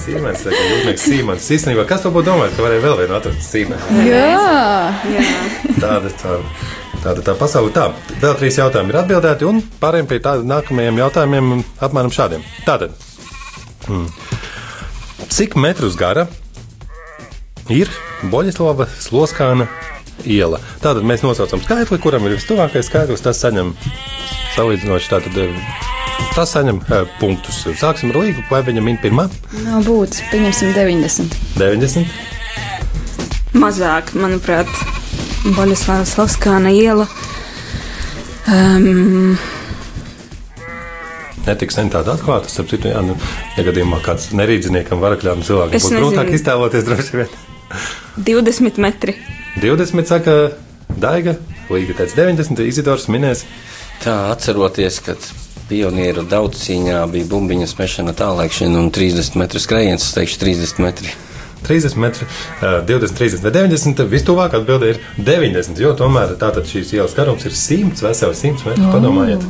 Siemens, 0.00 0.42
tā 0.44 0.52
kā 0.52 0.62
jūtnieks 0.72 1.06
Siemens. 1.06 1.50
Īstenībā, 1.56 1.84
kas 1.88 2.04
to 2.04 2.12
būtu 2.14 2.30
domājis, 2.30 2.56
ka 2.56 2.66
varēja 2.66 2.84
vēl 2.84 2.98
vienu 3.02 3.18
atrast 3.20 3.46
Siemens? 3.46 3.86
Jā, 4.06 4.24
Tāda, 5.76 6.12
tā, 6.20 6.38
tāda 7.06 7.22
tā 7.26 7.34
pasaule. 7.38 7.70
Tā, 7.74 7.88
vēl 8.22 8.34
trīs 8.40 8.58
jautājumi 8.58 8.92
ir 8.92 9.00
atbildēti, 9.02 9.46
un 9.48 9.62
pārējiem 9.82 10.08
pie 10.10 10.18
tādiem 10.24 10.50
nākamajiem 10.50 11.00
jautājumiem 11.04 11.52
apmēram 11.86 12.12
šādiem. 12.14 12.42
Tātad, 12.66 12.90
hmm. 13.86 14.06
cik 15.30 15.56
metrus 15.60 15.98
gara 15.98 16.26
ir 17.72 17.90
Boļislava 18.32 18.88
Sloskāna 19.02 19.68
iela? 20.24 20.58
Tātad 20.82 21.04
mēs 21.06 21.22
nosaucam 21.26 21.62
skaitli, 21.62 22.00
kuram 22.02 22.26
ir 22.26 22.36
vistuvākais 22.38 22.88
skaitlis, 22.90 23.22
tas 23.24 23.42
saņem 23.44 23.74
salīdzinoši 24.56 25.12
tātad. 25.12 25.34
eh, 25.44 25.84
Tas 26.32 26.50
saņem 26.52 26.78
uh, 26.80 27.04
punktus. 27.20 27.58
Sāksim 27.76 28.10
ar 28.12 28.16
līgu, 28.22 28.40
vai 28.50 28.62
viņa 28.64 28.82
min 28.84 28.96
pirmā? 29.00 29.26
nav 29.64 29.84
būtis. 29.84 30.22
Pieņemsim 30.32 30.72
90. 30.76 31.36
90. 31.60 32.08
Mazāk, 33.56 34.12
manuprāt, 34.16 34.68
Boļislavas 35.54 36.16
Laskāna 36.18 36.72
iela. 36.74 37.06
Um, 38.50 39.36
Netiks 41.46 41.78
sen 41.78 41.90
tāda 41.94 42.16
atklāta, 42.16 42.50
starp 42.50 42.72
citu, 42.72 42.90
jā, 42.90 43.02
nu, 43.06 43.14
ja 43.54 43.64
gadījumā 43.68 44.00
kāds 44.02 44.32
nerīdziniekam, 44.34 44.98
varakļām 45.02 45.44
cilvēkam 45.46 45.84
būtu 45.84 46.00
grūtāk 46.00 46.32
iztēloties 46.34 46.86
droši 46.88 47.20
vien. 47.20 47.36
20 48.26 48.80
metri. 48.82 49.14
20, 49.62 50.10
saka 50.10 50.36
Daiga, 50.98 51.36
Līga 51.70 51.96
teica 52.00 52.22
90, 52.24 52.66
Izidors 52.66 53.06
minēs. 53.10 53.44
Tā 54.02 54.14
atceroties, 54.32 54.98
kad 55.06 55.22
pionieru 55.70 56.26
daudz 56.28 56.60
cīņā 56.66 57.04
bija 57.10 57.26
bumbiņas 57.30 57.74
mešana 57.78 58.14
tālēkšana 58.18 58.82
un 58.82 58.90
30 58.94 59.38
metru 59.40 59.62
skrējiens, 59.62 60.04
es 60.04 60.14
teikšu 60.18 60.42
30 60.42 60.82
metri. 60.84 61.14
30 61.66 61.98
metri, 62.02 62.28
ā, 62.62 62.80
20, 62.88 63.16
30 63.18 63.44
vai 63.46 63.52
90. 63.58 64.06
Vistuvāk 64.12 64.56
atbildē 64.58 64.94
ir 64.94 65.00
90, 65.18 65.82
jo 65.82 65.92
tomēr 65.98 66.36
tātad 66.40 66.68
šīs 66.70 66.94
ielas 66.96 67.16
garums 67.18 67.46
ir 67.48 67.54
100, 67.56 68.02
veseli 68.06 68.38
100 68.42 68.70
metri. 68.70 68.88
Padomājiet. 68.94 69.44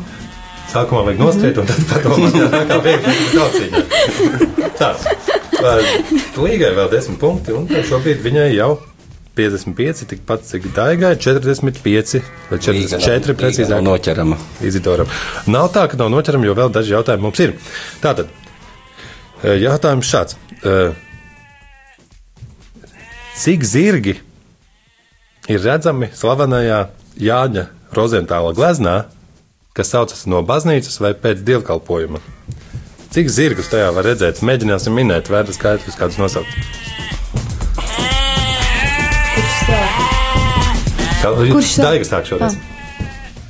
Sākumā 0.72 1.04
vajag 1.06 1.22
noskriet, 1.22 1.60
un 1.62 1.68
tad 1.68 1.84
padomāt, 1.92 2.34
jā, 2.34 2.48
tā 2.50 2.64
kā 2.66 2.80
viegli 2.82 3.14
tas 3.14 3.38
daudziņā. 3.38 3.84
Tā, 4.80 4.90
ā, 5.62 5.78
Līgai 6.42 6.74
vēl 6.76 6.90
10 6.92 7.20
punkti, 7.22 7.54
un 7.54 7.70
šobrīd 7.86 8.24
viņai 8.24 8.50
jau 8.56 8.72
55, 9.36 10.06
tikpat 10.10 10.44
cik 10.48 10.70
Daigai, 10.74 11.12
45 11.20 12.22
vai 12.50 12.58
44 12.58 13.36
precīzāk. 13.36 13.82
Noķerama. 13.84 14.38
Izidoram. 14.64 15.10
Nav 15.52 15.68
tā, 15.74 15.84
ka 15.92 15.98
nav 16.00 16.10
noķerama, 16.14 16.48
jo 16.48 16.56
vēl 16.56 16.72
daži 16.72 16.94
jautājumi 16.96 17.26
mums 17.26 17.42
ir. 17.44 17.52
Tātad, 18.00 18.32
jautājums 19.44 20.08
šāds. 20.08 20.38
E, 20.62 20.76
Cik 23.36 23.64
zirgi 23.68 24.14
ir 25.52 25.60
redzami 25.60 26.08
slavenajā 26.16 26.78
Jāņa 27.20 27.66
Rozentāla 27.92 28.54
gleznā, 28.56 28.94
kas 29.76 29.92
saucas 29.92 30.24
no 30.24 30.40
baznīcas 30.40 30.96
vai 31.04 31.12
pēc 31.12 31.42
dievkalpojuma? 31.44 32.22
Cik 33.12 33.28
zirgus 33.32 33.68
tajā 33.72 33.90
var 33.92 34.08
redzēt? 34.08 34.40
Mēģināsim 34.40 34.96
minēt, 34.96 35.28
vērts 35.28 35.60
skaitļus, 35.60 36.00
kādus 36.00 36.18
nosaukt. 36.20 36.48
Kurš 41.52 41.76
sāk? 41.76 42.08
Sāk 42.08 42.32
šoreiz? 42.32 42.56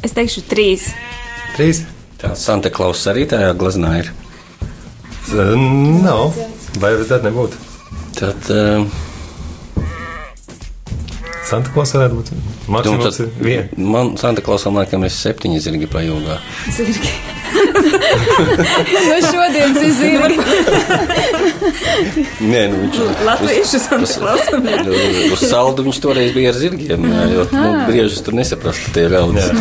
Es 0.02 0.14
teikšu, 0.18 0.42
trīs. 0.50 0.90
Trīs? 1.54 1.84
Tā 2.18 2.34
Santa 2.34 2.74
Klausa 2.74 3.14
arī 3.14 3.26
tajā 3.30 3.54
gleznā 3.58 3.96
ir. 4.02 4.14
Nav. 5.30 6.34
Vai 6.82 6.94
vajadzētu 6.94 7.26
nebūt? 7.30 7.58
Tad, 8.16 8.48
uh, 8.50 9.05
Santa 11.46 11.70
Klaus 11.74 11.92
varētu 11.94 12.16
būt. 12.18 12.30
nu, 12.34 12.54
Maksimums 12.74 13.04
tad 13.06 13.20
ir 13.22 13.28
viena. 13.46 13.66
man 13.94 14.16
Santa 14.18 14.42
Klausam 14.42 14.74
laikam 14.78 15.04
ir 15.06 15.12
septiņi 15.14 15.60
zirgi 15.62 15.86
pa 15.90 16.02
jūgā. 16.02 16.38
Zirgi. 16.74 17.12
no 19.06 19.16
šodienas 19.30 19.78
ir 19.86 19.92
zirgi. 20.00 20.38
Nē, 22.46 22.62
nu 22.72 22.80
viņš 22.82 22.98
Latviešu 23.28 23.80
Santa 23.82 24.10
Klausa. 24.18 24.60
Uz 25.32 25.44
saldu 25.50 25.86
viņš 25.86 26.00
toreiz 26.02 26.34
bija 26.34 26.50
ar 26.52 26.58
zirgiem, 26.58 27.06
jā, 27.12 27.22
jo 27.34 27.46
nu, 27.54 27.70
briežus 27.88 28.22
tur 28.26 28.36
nesaprastu 28.38 28.92
tie 28.96 29.06
ļaudis. 29.12 29.52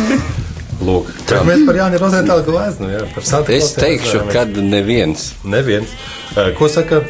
Lūk, 0.86 1.08
tā 1.30 1.38
mēs 1.48 1.62
par 1.64 1.78
Jāni 1.78 1.96
Rozentālu 2.02 2.44
gleznu, 2.44 2.90
jā, 2.92 3.06
par 3.14 3.24
Santa 3.24 3.54
Es 3.56 3.70
Klausu 3.70 3.80
teikšu, 3.80 4.16
jāzināmies. 4.18 4.34
kad 4.34 4.58
neviens. 4.74 5.26
Neviens. 5.56 5.94
Ko 6.58 6.68
saka, 6.68 7.00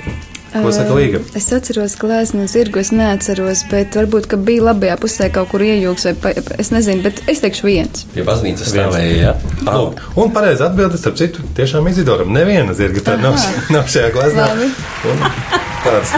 ko 0.65 0.73
saka 0.75 0.97
Līga? 0.97 1.21
Es 1.39 1.49
atceros 1.55 1.97
gleznu 2.01 2.47
zirgu, 2.51 2.81
es 2.83 2.93
neatceros, 2.95 3.65
bet 3.71 3.97
varbūt, 3.99 4.29
ka 4.33 4.39
bija 4.41 4.69
labajā 4.71 4.97
pusē 5.03 5.31
kaut 5.35 5.51
kur 5.53 5.65
iejūgs 5.67 6.09
vai 6.11 6.15
pa, 6.23 6.35
es 6.61 6.73
nezinu, 6.75 7.05
bet 7.07 7.23
es 7.33 7.43
teikšu 7.45 7.69
viens. 7.69 8.07
Pie 8.15 8.25
baznīcas 8.27 8.73
stāvēja, 8.73 9.17
jā. 9.21 9.35
Lūk, 9.67 10.03
Un 10.17 10.33
pareizi 10.35 10.65
atbildes, 10.67 11.03
starp 11.03 11.19
citu, 11.21 11.45
tiešām 11.57 11.89
Izidoram. 11.91 12.33
Neviena 12.35 12.77
zirga 12.77 13.05
tā 13.11 13.19
nav, 13.21 13.37
nav 13.75 13.91
šajā 13.93 14.13
gleznā. 14.17 14.49
Labi. 14.53 14.71
Un 15.13 15.65
Tāds. 15.87 16.15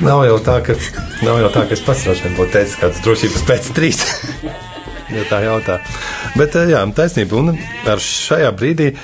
Nav 0.00 0.22
jau 0.24 0.36
tā, 0.44 0.56
ka, 0.64 0.74
nav 1.24 1.38
jau 1.42 1.48
tā, 1.52 1.62
ka 1.68 1.76
es 1.76 1.82
pats 1.84 2.02
droši 2.06 2.24
vien 2.26 2.36
būtu 2.38 2.54
teicis, 2.54 2.76
kādas 2.80 3.00
drošības 3.04 3.42
pēc 3.48 3.70
trīs. 3.76 4.00
ja 5.16 5.24
tā 5.28 5.42
jautā. 5.44 5.78
Bet, 6.36 6.56
jā, 6.70 6.80
taisnība. 6.96 7.40
Un 7.40 7.54
ar 7.88 8.00
šajā 8.04 8.50
brīdī, 8.56 8.94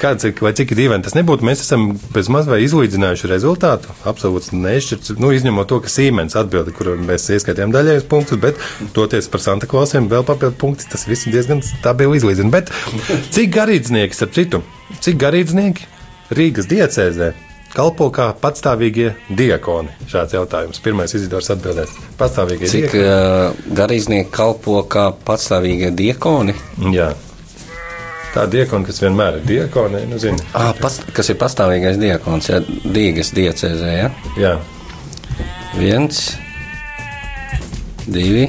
kāds 0.00 0.26
ir, 0.28 0.34
vai 0.40 0.52
cik 0.56 0.72
dīvaini 0.78 1.04
tas 1.06 1.16
nebūtu, 1.16 1.46
mēs 1.46 1.62
esam 1.64 1.90
bez 2.14 2.30
maz 2.32 2.48
vai 2.50 2.60
izlīdzinājuši 2.64 3.30
rezultātu. 3.30 3.92
Absolūti 4.08 4.56
nešķirts, 4.58 5.14
nu, 5.20 5.30
izņemot 5.36 5.68
to, 5.70 5.80
ka 5.84 5.92
Siemens 5.92 6.36
atbildi, 6.40 6.74
kur 6.76 6.94
mēs 6.98 7.28
ieskaitījām 7.36 7.74
daļējos 7.74 8.08
punktus, 8.10 8.40
bet 8.42 8.60
toties 8.96 9.28
par 9.32 9.44
Santa 9.44 9.68
Klausiem 9.70 10.08
vēl 10.12 10.26
papildu 10.28 10.56
punktus, 10.60 10.88
tas 10.92 11.06
viss 11.10 11.28
diezgan 11.30 11.62
stabili 11.64 12.20
izlīdzina. 12.20 12.52
Bet 12.54 12.72
cik 13.34 13.52
garīdznieki, 13.56 14.16
starp 14.16 14.36
citu, 14.36 14.62
cik 15.04 15.18
garīdznieki 15.20 15.90
Rīgas 16.34 16.66
diecēzē 16.70 17.34
kalpo 17.74 18.06
kā 18.14 18.28
patstāvīgie 18.38 19.10
diakoni? 19.34 19.90
Šāds 20.10 20.34
jautājums. 20.36 20.78
Pirmais 20.84 21.12
izdevums 21.16 21.50
atbildēt. 21.50 21.90
Patstāvīgie 22.20 22.70
Cik 22.70 22.86
diakoni. 22.94 23.04
uh, 23.10 23.74
garīdznieki 23.80 24.30
kalpo 24.34 24.78
kā 24.90 25.08
patstāvīgie 25.26 25.90
diakoni? 25.98 26.54
Jā. 26.94 27.10
Tā 28.34 28.48
diakona, 28.50 28.82
kas 28.88 28.98
vienmēr 28.98 29.36
ir 29.38 29.44
diakone, 29.46 30.00
nu, 30.10 30.18
zina. 30.18 30.42
Ah, 30.58 30.72
pas, 30.74 30.96
kas 31.14 31.28
ir 31.30 31.38
pastāvīgais 31.38 32.00
diakons? 32.02 32.48
Jā, 32.50 32.58
Dīgas 32.82 33.30
diecēzē, 33.36 33.92
jā. 33.94 34.08
Jā. 34.40 34.54
Viens, 35.78 36.24
divi. 38.10 38.48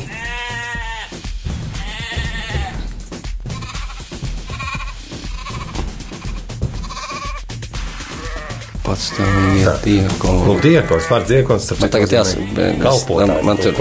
Patstāvīgie 8.85 9.71
diakoni. 9.83 10.41
Lūk, 10.45 10.59
diakons, 10.61 11.07
vārds 11.09 11.29
diakons. 11.31 11.63
starp 11.65 11.79
Man 11.81 11.89
citu, 11.89 11.95
tagad 11.95 12.13
jāsaka, 12.13 12.67
kalpotājs 12.83 13.45
man 13.47 13.57
tur, 13.61 13.79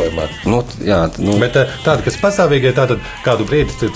nu, 0.49 0.61
jā, 0.89 1.01
nu, 1.21 1.35
Bet 1.45 1.59
eh, 1.61 1.75
tādi, 1.85 2.07
kas 2.07 2.17
pastāvīgi 2.23 2.71
ir, 2.71 2.77
tātad 2.79 3.03
kādu 3.25 3.45
brīdi, 3.49 3.91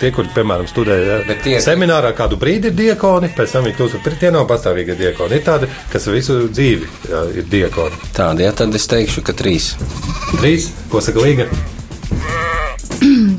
tie, 0.00 0.10
kuri, 0.14 0.30
piemēram, 0.34 0.68
studē 0.70 0.96
Bet 1.28 1.42
tie- 1.44 1.60
seminārā, 1.60 2.14
kādu 2.16 2.38
brīdi 2.40 2.72
ir 2.72 2.78
diakoni, 2.78 3.28
pēc 3.36 3.52
tam 3.58 3.68
viņi 3.68 3.76
kļūst 3.76 4.00
par 4.06 4.16
tie 4.22 4.30
nav 4.32 4.46
pastāvīgi 4.48 4.96
diakoni. 5.02 5.36
Ir 5.36 5.44
tādi, 5.46 5.68
kas 5.92 6.08
visu 6.08 6.40
dzīvi 6.48 6.88
jā, 7.10 7.22
ir 7.42 7.48
diakoni. 7.52 8.00
tādi, 8.16 8.46
jā, 8.48 8.52
tad 8.56 8.74
es 8.74 8.88
teikšu, 8.88 9.22
ka 9.26 9.36
trīs. 9.36 9.74
Trīs, 10.40 10.70
ko 10.88 11.00
saka 11.04 11.20
Līga? 11.20 11.48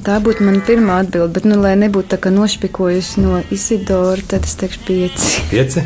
Tā 0.05 0.19
būtu 0.21 0.45
mana 0.45 0.61
pirmā 0.61 0.99
atbilde, 1.01 1.33
bet, 1.33 1.45
nu, 1.49 1.57
lai 1.61 1.73
nebūtu 1.79 2.11
tā 2.13 2.17
kā 2.21 2.29
nošpikojusi 2.29 3.23
no 3.23 3.39
Isidora, 3.55 4.21
tad 4.29 4.45
es 4.45 4.53
teikšu 4.61 4.83
pieci. 4.85 5.45
Pieci, 5.49 5.81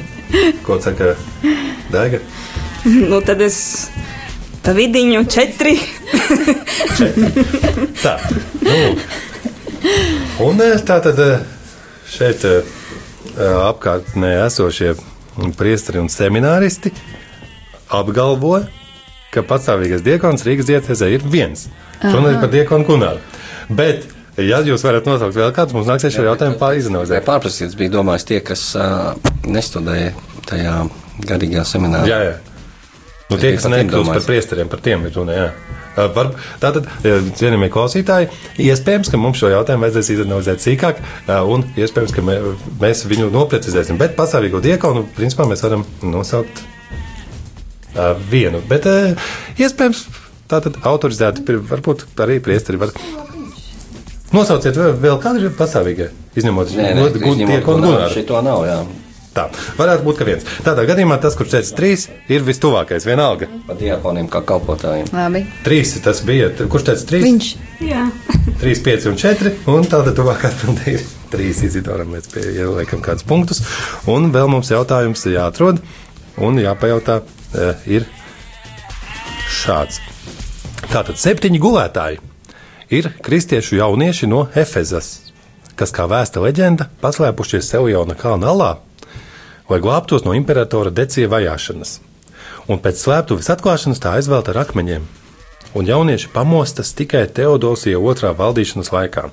ko 0.66 0.80
saka 0.82 1.16
Daiga? 1.92 2.20
Nu, 2.86 3.22
tad 3.26 3.42
es 3.42 3.90
pa 4.64 4.74
vidiņu 4.76 5.24
četri. 5.32 5.76
Tā, 8.04 8.16
nu, 8.64 8.76
un 10.46 10.62
eh, 10.64 10.76
tā 10.86 11.00
tad 11.04 11.20
eh, 11.24 11.42
šeit 12.10 12.46
eh, 12.48 12.76
apkārtnē 13.40 14.36
esošie 14.46 14.94
priesteri 15.58 16.02
un 16.02 16.10
semināristi 16.12 16.92
apgalvo, 17.96 18.60
ka 19.34 19.44
patstāvīgais 19.48 20.06
diekons 20.06 20.46
Rīgas 20.46 20.70
diecēzē 20.70 21.10
ir 21.16 21.26
viens. 21.26 21.68
Runa 22.04 22.36
ir 22.36 22.40
par 22.42 22.52
diekonu 22.54 22.88
Gunāru. 22.88 23.22
Bet 23.70 24.06
Ja 24.46 24.60
jūs 24.66 24.84
varat 24.86 25.08
nosaukt 25.10 25.36
vēl 25.36 25.52
kādus, 25.56 25.76
mums 25.76 25.90
nāksies 25.90 26.14
šo 26.16 26.28
jautājumu 26.28 26.56
Vai 26.58 26.62
pārizanalizēt. 26.68 27.26
pārprasīts 27.28 27.78
bija 27.80 27.94
domājis 27.98 28.28
tie, 28.30 28.40
kas 28.46 28.70
uh, 28.78 29.16
nestudēja 29.48 30.14
tajā 30.50 30.76
garīgā 31.28 31.66
seminārā? 31.68 32.08
Jā, 32.08 32.20
jā. 32.30 32.38
Nu, 33.30 33.38
tie, 33.38 33.54
kas 33.58 33.68
nekļūst 33.70 34.10
par 34.10 34.24
priesteriem, 34.26 34.70
par 34.72 34.82
tiem 34.86 35.06
ir 35.06 35.14
runa. 35.18 35.36
jā. 35.38 35.50
Var, 36.16 36.30
tātad, 36.62 36.86
cienījamie 37.04 37.68
klausītāji, 37.74 38.30
iespējams, 38.64 39.10
ka 39.12 39.20
mums 39.20 39.42
šo 39.42 39.50
jautājumu 39.52 39.84
vajadzēs 39.84 40.12
izanalizēt 40.14 40.64
sīkāk, 40.64 41.02
un 41.50 41.66
iespējams, 41.76 42.14
ka 42.16 42.24
mē, 42.24 42.38
mēs 42.80 43.04
viņu 43.10 43.28
noprecizēsim. 43.34 44.00
Bet 44.00 44.16
pastāvīgo 44.18 44.62
diekonu, 44.64 45.04
principā, 45.18 45.48
mēs 45.50 45.66
varam 45.66 45.84
nosaukt 46.06 46.62
uh, 46.64 48.14
vienu. 48.32 48.64
Bet 48.70 48.88
uh, 48.88 49.32
iespējams, 49.60 50.06
tātad 50.50 50.80
autorizēti, 50.88 51.44
varbūt 51.74 52.08
arī 52.24 52.40
priesteri 52.46 52.80
var. 52.80 52.96
Nosauciet 54.36 54.76
vēl, 54.78 54.96
vēl 55.02 55.20
kādu 55.24 55.46
ir 55.48 55.54
pastāvīgie, 55.58 56.10
izņemot 56.38 56.74
Nē, 56.78 56.90
nē, 56.94 57.06
Gu- 57.08 57.22
Gu- 57.24 57.32
izņemot 57.34 57.54
Diekonu 57.56 57.82
Gunāru, 57.82 57.96
Gunāru. 57.98 58.14
Šito 58.14 58.42
nav, 58.46 58.66
jā. 58.68 58.80
Tā, 59.34 59.44
varētu 59.78 60.04
būt, 60.06 60.18
ka 60.18 60.26
viens. 60.26 60.46
Tādā 60.66 60.84
gadījumā 60.90 61.20
tas, 61.22 61.36
kurš 61.38 61.52
teica 61.54 61.76
trīs, 61.78 62.08
ir 62.34 62.42
vistuvākais, 62.46 63.06
vienalga. 63.06 63.48
Pa 63.68 63.76
diakoniem 63.78 64.28
kā 64.30 64.42
kalpotājiem. 64.46 65.10
Labi. 65.14 65.44
Trīs 65.64 65.94
tas 66.04 66.22
bija. 66.26 66.50
Kurš 66.60 66.88
teica 66.90 67.06
trīs? 67.12 67.24
Viņš. 67.28 67.50
Jā. 67.86 68.08
Trīs, 68.60 68.82
pieci 68.84 69.08
un 69.08 69.16
četri. 69.22 69.54
Un 69.70 69.86
tāda 69.86 70.14
tuvākā 70.18 70.50
atbildē 70.50 70.96
ir 70.98 71.06
trīs 71.32 71.62
izidoram. 71.64 72.10
Mēs 72.14 72.26
pie 72.34 72.42
ieliekam 72.58 73.02
kādus 73.06 73.24
punktus. 73.30 73.62
Un 74.10 74.32
vēl 74.34 74.50
mums 74.50 74.74
jautājums 74.74 75.24
jāatrod 75.30 75.78
un 76.42 76.58
jāpajautā 76.66 77.22
e, 77.54 77.70
ir 77.86 78.10
šāds. 79.62 80.02
Tātad 80.90 81.20
septiņi 81.22 81.62
gulētāji 81.62 82.20
ir 82.90 83.12
kristiešu 83.22 83.76
jaunieši 83.76 84.28
no 84.28 84.48
Efezas, 84.56 85.32
kas, 85.80 85.94
kā 85.96 86.08
vēsta 86.10 86.42
leģenda, 86.44 86.90
paslēpušies 87.02 87.70
Seljona 87.72 88.18
kalna 88.18 88.52
alā, 88.54 88.72
lai 89.70 89.80
glābtos 89.84 90.26
no 90.26 90.36
imperatora 90.38 90.92
decija 90.92 91.30
vajāšanas. 91.32 92.00
Un 92.70 92.82
pēc 92.82 93.02
slēptuves 93.02 93.50
atklāšanas 93.54 94.02
tā 94.02 94.18
aizvelta 94.18 94.54
ar 94.54 94.64
akmeņiem. 94.66 95.06
Un 95.78 95.86
jaunieši 95.86 96.32
pamostas 96.34 96.96
tikai 96.98 97.28
Teodosija 97.34 98.02
otrā 98.02 98.34
valdīšanas 98.38 98.90
laikā. 98.94 99.30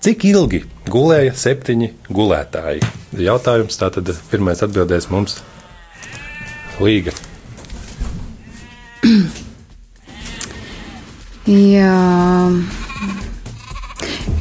Cik 0.00 0.24
ilgi 0.30 0.62
gulēja 0.88 1.34
septiņi 1.36 1.90
gulētāji? 2.08 2.86
Jautājums 3.20 3.76
tātad 3.82 4.14
pirmais 4.30 4.62
atbildēs 4.64 5.10
mums 5.12 5.42
Līga. 6.80 7.12
Jā. 11.50 12.89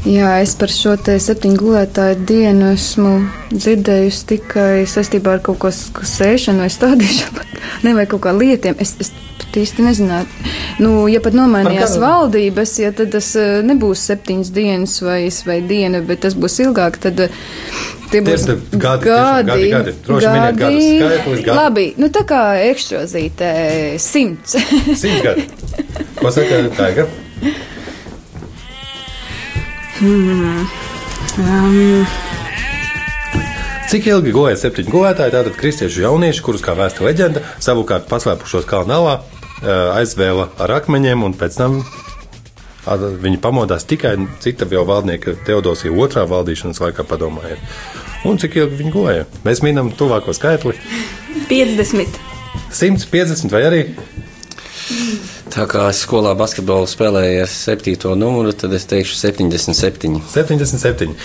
Jā, 0.08 0.38
es 0.40 0.54
par 0.56 0.72
šo 0.72 0.94
te 0.96 1.18
septiņu 1.20 1.60
gulētāju 1.60 2.22
dienu 2.28 2.70
esmu 2.72 3.18
dzirdējusi 3.52 4.28
tikai 4.30 4.86
saistībā 4.88 5.34
ar 5.36 5.42
kaut 5.44 5.60
ko 5.60 5.72
sēšanu 5.72 6.64
vai 6.64 6.70
stādīšanu, 6.72 7.44
ne 7.86 7.96
vai 7.98 8.06
kaut 8.08 8.24
kā 8.24 8.32
lietiem. 8.36 8.80
Es, 8.80 8.96
es 9.04 9.12
pat 9.40 9.60
īsti 9.60 9.84
nezinātu. 9.84 10.50
Nu, 10.80 10.94
ja 11.12 11.20
pat 11.24 11.36
nomainījās 11.36 11.98
valdības, 12.00 12.76
ja 12.80 12.92
tad 12.96 13.12
tas 13.16 13.32
eh, 13.40 13.60
nebūs 13.66 14.06
septiņas 14.08 14.52
dienas 14.56 14.98
vai, 15.04 15.22
vai 15.48 15.60
diena, 15.68 16.04
bet 16.06 16.24
tas 16.24 16.38
būs 16.40 16.60
ilgāk, 16.64 17.00
tad 17.04 17.26
eh, 17.26 17.40
tie 18.14 18.22
būs 18.24 18.46
Tie 18.48 18.56
gadi, 18.80 19.10
tiešām 19.10 19.50
gadi, 19.50 19.72
gadi. 19.74 19.96
Droši 20.06 20.36
miniet 20.36 20.62
gadus, 20.62 20.92
skaitlis, 20.92 21.42
gadi. 21.44 21.58
Labi, 21.60 21.88
nu 22.00 22.12
tā 22.14 22.24
kā 22.30 22.44
ekšķozīte 22.70 23.50
simts. 24.00 24.56
Simts 24.94 25.26
gadi. 25.28 25.50
Ko 26.22 26.32
saka 26.36 26.64
Taiga? 26.78 27.10
Um, 30.00 30.68
Cik 33.90 34.06
ilgi 34.08 34.32
gulēja 34.32 34.62
septiņi 34.62 34.94
gulētāji, 34.94 35.34
tātad 35.34 35.58
kristiešu 35.60 36.06
jaunieši, 36.06 36.44
kurus, 36.46 36.64
kā 36.64 36.72
vēsta 36.78 37.04
leģenda, 37.04 37.42
savukārt 37.60 38.08
paslēpušos 38.08 38.64
kalnālā, 38.70 39.18
aizvēla 39.98 40.46
ar 40.64 40.76
akmeņiem, 40.78 41.26
un 41.28 41.36
pēc 41.36 41.58
tam 41.60 41.82
viņi 43.26 43.42
pamodās 43.44 43.84
tikai 43.90 44.14
cita 44.40 44.70
jau 44.72 44.86
valdnieka 44.88 45.36
Teodosija 45.44 45.92
otrā 45.92 46.24
valdīšanas 46.32 46.80
laikā 46.86 47.04
padomājiet. 47.10 47.60
Un 48.30 48.40
cik 48.40 48.56
ilgi 48.62 48.80
viņi 48.80 48.96
gulēja? 48.96 49.28
Mēs 49.44 49.60
minam 49.68 49.92
tuvāko 49.92 50.32
skaitli 50.38 50.78
50. 51.52 52.22
150 52.72 53.52
vai 53.52 53.66
arī 53.68 53.84
Tā 55.50 55.66
kā 55.70 55.88
es 55.90 56.04
skolā 56.06 56.36
basketbolu 56.38 56.88
spēlēju 56.90 57.42
ar 57.42 57.50
septīto 57.50 58.12
numuru, 58.18 58.54
tad 58.54 58.74
es 58.78 58.86
teikšu 58.90 59.16
77. 59.18 60.20
77. 60.30 61.16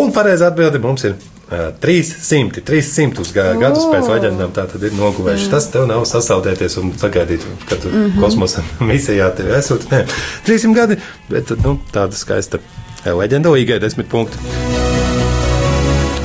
Un 0.00 0.12
pareizā 0.12 0.50
atbilde 0.52 0.82
mums 0.82 1.06
ir. 1.08 1.16
Uh, 1.44 1.68
300, 1.80 2.62
300 2.64 3.32
ga- 3.36 3.50
gadus 3.60 3.84
pēc 3.92 4.06
leģendām 4.08 4.54
tā 4.56 4.64
tad 4.68 4.82
ir 4.82 4.94
noguvējuši. 4.96 5.50
Tas 5.52 5.66
tev 5.72 5.84
nav 5.90 6.06
sasaldēties 6.08 6.78
un 6.80 6.94
sagaidīt, 6.98 7.44
kad 7.68 7.82
tu 7.82 7.88
mm 7.88 8.06
-hmm. 8.06 8.20
kosmosa 8.20 8.64
misijā 8.90 9.28
tevi 9.36 9.52
esot. 9.58 9.84
Nē, 9.92 10.06
300 10.46 10.74
gadi, 10.74 10.96
bet 11.28 11.52
nu, 11.64 11.78
tāda 11.92 12.16
skaista 12.16 12.58
leģenda 13.04 13.52
līgai 13.52 13.80
desmit 13.80 14.08
punkti. 14.08 14.38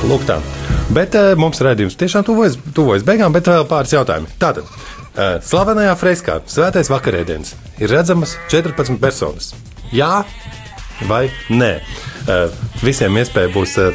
Lūk, 0.08 0.24
tā. 0.26 0.40
Bet 0.90 1.14
uh, 1.14 1.36
mums 1.38 1.60
redzējums 1.60 1.96
tiešām 1.96 2.24
tuvojas, 2.24 2.56
tuvojas 2.74 3.04
beigām, 3.06 3.32
bet 3.32 3.46
vēl 3.46 3.68
pāris 3.68 3.92
jautājumi. 3.92 4.26
Tātad, 4.40 4.64
slavenajā 5.16 5.96
freskā 5.98 6.38
Svētais 6.46 6.90
vakarēdienas 6.92 7.54
ir 7.82 7.90
redzamas 7.90 8.36
14 8.52 9.00
personas. 9.02 9.52
Jā 9.90 10.22
vai 11.08 11.28
nē? 11.50 11.72
Uh, 12.28 12.52
visiem 12.84 13.16
iespēja 13.20 13.50
būs 13.54 13.76
uh, 13.80 13.94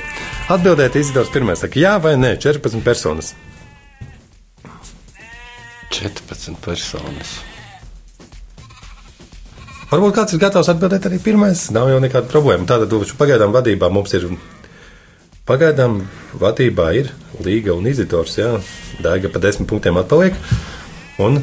atbildēt. 0.51 0.97
Izdevums 0.99 1.33
pirmais 1.33 1.61
saka, 1.61 1.79
jā 1.79 1.95
vai 2.01 2.15
nē, 2.19 2.35
14 2.41 2.83
personas. 2.85 3.33
14 5.93 6.57
personas. 6.65 7.37
Varbūt 9.91 10.15
kāds 10.17 10.33
ir 10.35 10.41
gatavs 10.41 10.69
atbildēt 10.73 11.05
arī 11.07 11.21
pirmais. 11.23 11.67
Nav 11.71 11.91
jau 11.93 12.01
nekāda 12.03 12.27
problēma. 12.31 12.65
Tātad, 12.67 12.91
pagaidām 13.19 13.53
vadībā 13.55 13.91
mums 13.93 14.15
ir. 14.17 14.27
Pagaidām 15.45 15.99
vadībā 16.41 16.89
ir 16.97 17.11
Līga 17.45 17.75
un 17.77 17.85
Izidors. 17.85 18.33
Jā, 18.39 18.55
Daiga 19.05 19.29
pa 19.29 19.39
desmit 19.43 19.69
punktiem 19.69 19.99
atpaliek. 20.01 20.33
Un, 21.19 21.39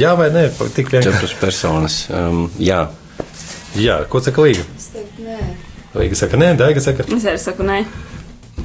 jā 0.00 0.14
vai 0.16 0.30
nē, 0.32 0.46
tik 0.74 0.88
vienkārši. 0.92 1.34
4 1.36 1.40
personas. 1.42 2.02
Um, 2.10 2.46
jā, 2.58 2.86
Jā, 3.78 4.00
ko 4.10 4.18
saka 4.18 4.42
Līga? 4.42 4.64
Līga 5.94 6.16
saka, 6.18 6.38
nē, 6.40 6.48
Daiga 6.58 6.80
saka, 6.82 7.04
Es 7.06 7.22
arī 7.28 7.38
saku, 7.38 7.62
nē. 7.62 7.84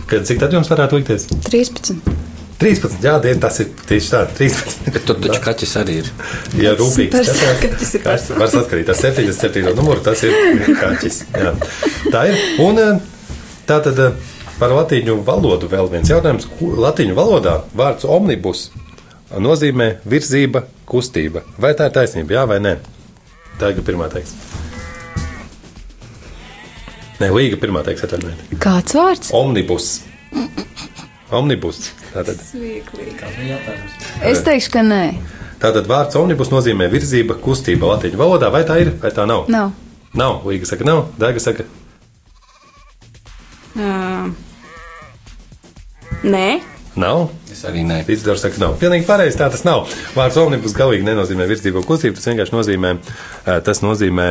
ka 0.10 0.18
cik 0.26 0.40
tad 0.42 0.54
jums 0.56 0.70
varētu 0.72 0.98
likties? 0.98 1.28
13. 1.46 2.00
13, 2.58 2.96
jā, 3.04 3.14
die- 3.22 3.36
tas 3.36 3.60
ir 3.60 3.68
tieši 3.86 4.10
tā, 4.10 4.24
13. 4.38 4.90
bet 4.94 5.06
tur 5.06 5.16
taču 5.22 5.42
kaķis 5.44 5.76
arī 5.82 5.98
ir. 6.02 6.10
Ja 6.58 6.74
rūpīgi 6.80 7.12
Pers- 7.12 7.30
skatās, 7.36 7.60
kaķis 7.62 7.94
ir 7.96 8.02
kas 8.02 8.30
var 8.30 8.48
saskarīt 8.50 8.90
ar 8.90 8.96
77. 8.96 9.76
numuru, 9.76 10.00
tas 10.02 10.24
ir 10.24 10.32
kaķis. 10.80 11.20
Jā. 11.36 11.52
Tā 12.10 12.24
ir. 12.32 12.40
Un 12.66 12.80
eh, 12.80 13.00
tā 13.68 13.78
tad 13.84 14.00
eh, 14.00 14.12
par 14.58 14.70
latīņu 14.72 15.20
valodu 15.28 15.68
vēl 15.70 15.92
viens 15.92 16.10
jautājums. 16.10 16.48
Latīņu 16.62 17.14
valodā 17.14 17.60
vārds 17.76 18.06
omnibus 18.08 18.70
nozīmē 19.32 19.88
virzība, 20.06 20.66
kustība. 20.90 21.42
Vai 21.62 21.74
tā 21.78 21.88
ir 21.90 21.96
taisnība, 21.96 22.38
jā 22.38 22.44
vai 22.50 22.60
nē? 22.62 22.76
Tā 23.60 23.72
ir 23.72 23.82
pirmā 23.88 24.10
teiks. 24.14 24.34
Nē, 27.22 27.30
līga 27.32 27.56
pirmā 27.62 27.82
teiks, 27.88 28.04
atvainojiet. 28.04 28.58
Kāds 28.60 28.96
vārds? 28.98 29.32
Omnibus. 29.36 30.02
Omnibus. 31.32 31.92
Tātad, 32.14 32.40
Es 34.22 34.44
teikšu, 34.44 34.72
ka 34.76 34.84
nē. 34.84 35.02
tātad 35.60 35.88
vārds 35.90 36.16
omnibus 36.20 36.52
nozīmē 36.52 36.90
virzība, 36.92 37.38
kustība 37.42 37.90
latīņu 37.96 38.20
valodā. 38.20 38.52
Vai 38.52 38.64
tā 38.68 38.78
ir, 38.84 38.92
vai 39.02 39.12
tā 39.16 39.26
nav? 39.28 39.48
Nav. 39.50 39.72
Nav. 40.14 40.44
Līga 40.48 40.68
saka, 40.70 40.84
nav. 40.88 41.08
Dēga 41.20 41.40
saka, 41.44 41.66
Uh, 43.76 44.30
nē. 46.24 46.62
Nav. 47.02 47.30
Es 47.52 47.64
arī 47.68 47.86
nē. 47.88 48.02
Izdevums 48.12 48.44
saka, 48.46 48.62
nav. 48.62 48.76
Pilnīgi 48.82 49.08
pareizi. 49.08 49.40
Tā 49.40 49.50
tas 49.54 49.66
nav. 49.68 49.88
Vārds 50.18 50.40
omnibus 50.42 50.76
galīgi 50.78 51.08
nenozīmē 51.08 51.48
virzību 51.50 51.86
kustību. 51.88 52.18
Tas 52.20 52.30
vienkārši 52.32 52.56
nozīmē, 52.56 52.94
tas 53.68 53.84
nozīmē 53.86 54.30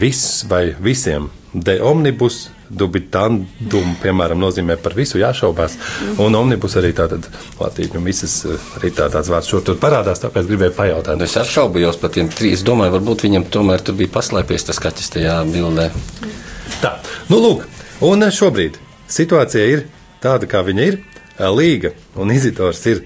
viss 0.00 0.44
vai 0.50 0.68
visiem. 0.82 1.30
De 1.52 1.78
omnibus 1.82 2.46
dubitandum, 2.68 3.94
piemēram, 4.02 4.40
nozīmē 4.40 4.76
par 4.82 4.96
visu 4.96 5.20
jāšaubās. 5.20 5.76
Un 6.22 6.34
omnibus 6.38 6.76
arī 6.78 6.92
tātad 6.96 7.28
latīņu 7.60 8.02
misas 8.02 8.38
eh, 8.48 8.68
arī 8.78 8.90
tā, 8.96 9.08
tāds 9.12 9.30
vārds 9.32 9.50
šur 9.50 9.64
tur 9.66 9.78
parādās, 9.82 10.22
tāpēc 10.22 10.48
gribēju 10.50 10.76
pajautāt. 10.76 11.22
Es 11.22 11.36
apšaubījos 11.40 12.00
par 12.02 12.14
tiem 12.16 12.30
trīs. 12.32 12.64
Domāju, 12.66 12.96
varbūt 12.98 13.26
viņam 13.28 13.46
tomēr 13.54 13.84
tur 13.86 13.98
bija 13.98 14.12
paslēpies 14.16 14.66
tas 14.70 14.82
kaķis 14.82 15.14
tajā 15.16 15.36
bildē. 15.52 15.90
Tā, 16.82 16.96
nu 17.30 17.40
lūk, 17.42 17.66
un 18.04 18.26
šobrīd 18.34 18.80
situācija 19.08 19.68
ir 19.70 19.86
tāda, 20.24 20.50
kā 20.50 20.64
viņa 20.66 20.90
ir. 20.90 20.98
Līga 21.38 21.92
un 22.16 22.32
izitors 22.32 22.80
ir 22.88 23.04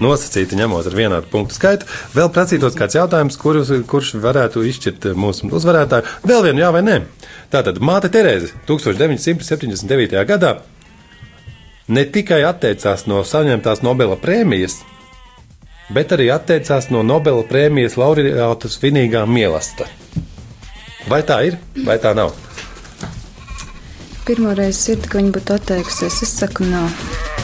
nosacīti 0.00 0.58
ņemot 0.58 0.88
ar 0.88 0.96
vienādu 0.96 1.30
punktu 1.30 1.56
skaitu. 1.56 1.88
Vēl 2.16 2.30
prasītos 2.34 2.76
kāds 2.78 2.96
jautājums, 2.96 3.38
kurus, 3.40 3.72
kurš 3.90 4.14
varētu 4.22 4.64
izšķirt 4.66 5.10
mūsu 5.18 5.50
uzvarētāju. 5.54 6.08
Vēl 6.26 6.44
vienu 6.48 6.64
jā 6.64 6.70
vai 6.74 6.82
nē. 6.86 6.98
Tātad 7.52 7.80
māte 7.84 8.10
Terēze 8.12 8.52
1979. 8.68 10.16
gadā 10.28 10.56
ne 11.90 12.06
tikai 12.06 12.42
atteicās 12.46 13.06
no 13.10 13.22
saņemtās 13.26 13.82
Nobela 13.86 14.16
prēmijas, 14.20 14.80
bet 15.94 16.14
arī 16.14 16.30
atteicās 16.34 16.90
no 16.94 17.02
Nobela 17.06 17.42
prēmijas 17.46 17.98
laureāta 18.00 18.70
svinīgā 18.70 19.26
mielasta. 19.26 19.88
Vai 21.10 21.22
tā 21.26 21.40
ir, 21.48 21.58
vai 21.86 21.98
tā 21.98 22.14
nav? 22.14 22.36
Pirmo 24.28 24.52
reizi 24.54 24.84
sirdi, 24.84 25.10
ka 25.10 25.18
viņa 25.18 25.32
būtu 25.34 25.56
atteikusies. 25.56 26.20
Es 26.22 26.36
saku, 26.38 26.68
nav. 26.70 27.39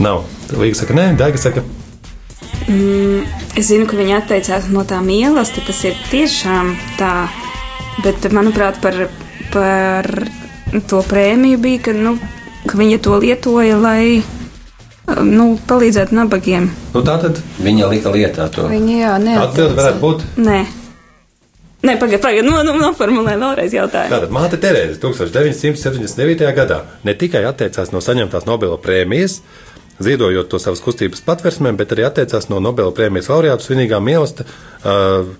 Nav. 0.00 0.24
Līga 0.56 0.78
saka, 0.78 0.94
nē, 0.96 1.12
Daiga 1.18 1.38
saka, 1.40 1.62
Es 3.58 3.66
zinu, 3.68 3.86
ka 3.90 3.98
viņi 3.98 4.14
atteicās 4.16 4.68
no 4.72 4.84
tā 4.88 5.00
mīlestības, 5.04 5.66
tas 5.66 5.80
ir 5.88 5.96
tiešām 6.12 6.76
tā. 6.98 7.28
Bet, 8.04 8.24
manuprāt, 8.32 8.78
par, 8.80 8.94
par 9.52 10.08
to 10.88 11.02
prēmiju 11.04 11.58
bija, 11.60 11.82
ka, 11.88 11.96
nu, 11.96 12.14
ka 12.68 12.78
viņa 12.78 13.00
to 13.04 13.18
lietoja, 13.20 13.76
lai 13.76 14.22
nu, 15.26 15.48
palīdzētu 15.68 16.16
nabagiem. 16.16 16.70
nu 16.94 17.02
tā 17.04 17.18
tad 17.20 17.42
Viņa 17.60 17.90
lika 17.90 18.14
lietā 18.14 18.48
to. 18.54 18.68
Viņa 18.70 18.94
jā, 18.96 19.16
atbilde 19.42 19.74
varētu 19.76 19.98
neatteicās. 19.98 20.00
būt. 20.00 20.24
Nē, 20.46 20.60
Nē 21.82 21.96
pagaidiet, 21.98 22.22
pagaidiet, 22.22 22.46
no, 22.46 22.60
no, 22.62 22.76
noformulē 22.78 23.32
vēlreiz 23.40 23.72
jautājumu. 23.74 24.14
Tātad 24.14 24.30
māte 24.30 24.58
Terēze 24.62 25.00
1979. 25.02 26.46
gadā 26.54 26.76
ne 27.02 27.14
tikai 27.18 27.42
atteicās 27.48 27.90
no 27.90 27.98
saņemtās 27.98 28.46
Nobela 28.46 28.78
prēmijas, 28.78 29.40
ziedojot 30.06 30.48
to 30.52 30.58
savas 30.62 30.82
kustības 30.84 31.22
patversmēm, 31.26 31.76
bet 31.80 31.94
arī 31.96 32.04
atteicās 32.08 32.48
no 32.52 32.60
Nobela 32.62 32.92
prēmijas 32.96 33.30
laureātu 33.32 33.66
svinīgā 33.70 33.98
mīlestība. 34.02 34.48
Uh, 34.82 35.32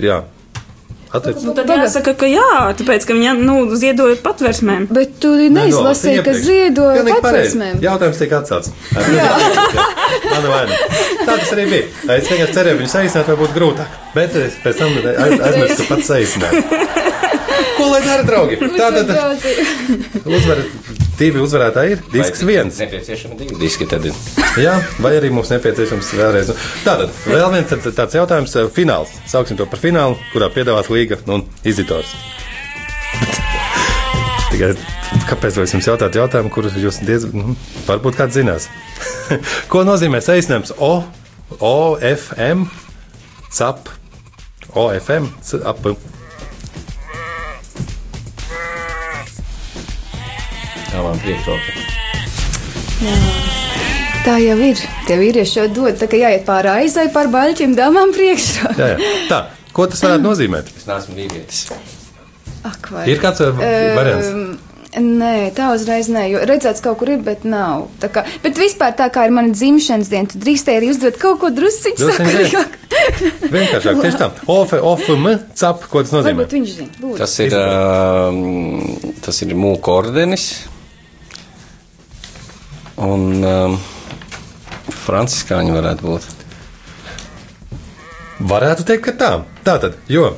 jā, 0.00 0.18
atteicās. 1.14 1.44
Nu, 1.46 1.54
tad 1.56 1.70
jāsaka, 1.72 2.12
ka 2.20 2.28
jā, 2.28 2.46
tāpēc, 2.78 3.06
ka 3.08 3.16
viņa 3.16 3.34
nu, 3.40 3.56
ziedoja 3.80 4.18
patversmēm. 4.24 4.88
Bet 4.92 5.16
tu 5.22 5.32
neizlasīji, 5.54 6.24
ka 6.26 6.34
ziedoja 6.36 7.04
patversmēm. 7.08 7.78
Jautājums 7.84 8.20
tiek 8.20 8.34
atcelts. 8.38 8.72
Mana 10.28 10.48
vaina. 10.52 10.78
Tā 11.24 11.36
tas 11.38 11.52
arī 11.56 11.64
bija. 11.70 11.86
Es 12.18 12.28
vienkārši 12.30 12.54
cerēju 12.58 12.80
viņu 12.82 12.92
saīsināt, 12.92 13.28
vai 13.32 13.38
būtu 13.42 13.56
grūtāk. 13.56 13.96
Bet 14.16 14.36
es 14.40 14.56
pēc 14.64 14.80
tam 14.82 14.96
aiz- 14.98 15.42
aizmirsu, 15.48 15.82
ka 15.84 15.94
pats 15.94 16.10
saīsināju. 16.12 16.62
Ko 17.78 17.88
lai 17.92 18.00
dara, 18.02 18.24
draugi? 18.26 18.56
Tātad 18.74 19.10
uzvar, 20.26 20.62
divi 21.18 21.42
uzvarētāji 21.42 21.96
ir. 21.96 22.02
Disks 22.12 22.44
viens. 22.46 22.78
Nepieciešami 22.82 23.38
divi 23.38 23.58
diski 23.60 23.88
tad 23.90 24.06
ir. 24.08 24.16
Jā, 24.66 24.78
vai 25.02 25.14
arī 25.18 25.32
mums 25.34 25.52
nepieciešams 25.54 26.12
vēlreiz. 26.18 26.52
Tātad, 26.86 27.12
vēl 27.26 27.48
viens 27.56 27.88
tāds 27.88 28.18
jautājums, 28.18 28.56
eh, 28.58 28.70
fināls. 28.74 29.14
Sauksim 29.30 29.58
to 29.58 29.66
par 29.70 29.82
finālu, 29.82 30.18
kurā 30.34 30.50
piedalās 30.54 30.90
līga 30.92 31.20
un 31.26 31.46
izitors. 31.68 32.14
Tikai 34.48 34.72
kāpēc 35.28 35.58
es 35.62 35.74
jums 35.74 35.88
jautātu 35.88 36.20
jautājumu, 36.20 36.52
kurus 36.52 36.76
jūs 36.78 37.00
diezgan, 37.06 37.50
nu, 37.50 37.56
varbūt 37.88 38.18
kāds 38.18 38.36
zinās? 38.38 38.68
Ko 39.72 39.84
nozīmē 39.86 40.20
saīsinājums 40.24 40.74
O, 40.78 40.92
OFM, 41.58 42.68
CAP, 43.52 43.90
OFM, 44.76 45.32
CAP? 45.44 45.92
Tā 50.98 51.02
man 51.06 51.18
priekšroka. 51.22 51.82
Tā 54.24 54.32
jau 54.42 54.56
ir. 54.66 54.80
Tie 55.06 55.18
vīrieši 55.20 55.60
jau 55.60 55.66
dod, 55.76 55.94
tā 56.00 56.08
kā 56.10 56.18
jāiet 56.18 56.42
pāri 56.48 56.72
aizai 56.72 57.04
par 57.14 57.28
baļķiem, 57.30 57.76
dāmām 57.78 58.10
jā. 58.18 58.88
Tā, 59.30 59.38
ko 59.70 59.86
tas 59.86 60.02
varētu 60.02 60.24
nozīmēt? 60.24 60.72
Es 60.74 60.88
neesmu 60.88 61.14
vīrietis. 61.20 61.68
Ak, 62.66 62.90
vai. 62.90 63.04
Ir 63.12 63.22
kāds 63.22 63.44
uh, 63.46 63.54
variants? 63.54 64.32
Ehm, 64.32 64.56
Nē, 64.98 65.50
tā 65.54 65.68
uzreiz 65.76 66.08
nē, 66.10 66.22
jo 66.32 66.40
redzēts 66.48 66.80
kaut 66.82 66.96
kur 66.98 67.10
ir, 67.12 67.18
bet 67.22 67.44
nav. 67.46 67.84
Tā 68.00 68.08
kā, 68.10 68.22
bet 68.42 68.56
vispār 68.58 68.94
tā 68.98 69.06
kā 69.12 69.26
ir 69.28 69.34
mana 69.36 69.52
dzimšanas 69.52 70.08
diena, 70.10 70.26
tu 70.32 70.40
drīkstēji 70.40 70.80
arī 70.80 70.88
uzdot 70.90 71.20
kaut 71.20 71.38
ko 71.42 71.50
drusciņu 71.54 72.00
Drusciņ 72.00 72.16
sakarīgāk. 72.16 72.78
Vienkāršāk, 73.54 74.00
tieši 74.00 74.18
tā. 74.18 74.30
OF, 74.56 74.72
OFM, 74.80 75.28
CAP, 75.60 75.84
ko 75.92 76.02
tas 76.02 76.16
nozīmē? 76.16 76.40
Varbūt 76.40 76.56
viņš 76.56 76.74
zina. 76.80 76.96
Lūdzu. 77.04 77.20
Tas 77.20 77.36
ir, 77.44 77.58
um, 77.60 79.14
tas 79.28 79.44
ir 79.44 79.54
mūku 79.60 79.92
ordenis. 79.92 80.48
Un 82.98 83.44
um, 83.46 83.78
franciskāņi 85.04 85.74
varētu 85.76 86.08
būt. 86.08 86.26
Varētu 88.50 88.86
teikt, 88.88 89.04
ka 89.06 89.14
tā. 89.20 89.30
Tā 89.66 89.76
tad, 89.82 89.98
jo. 90.10 90.32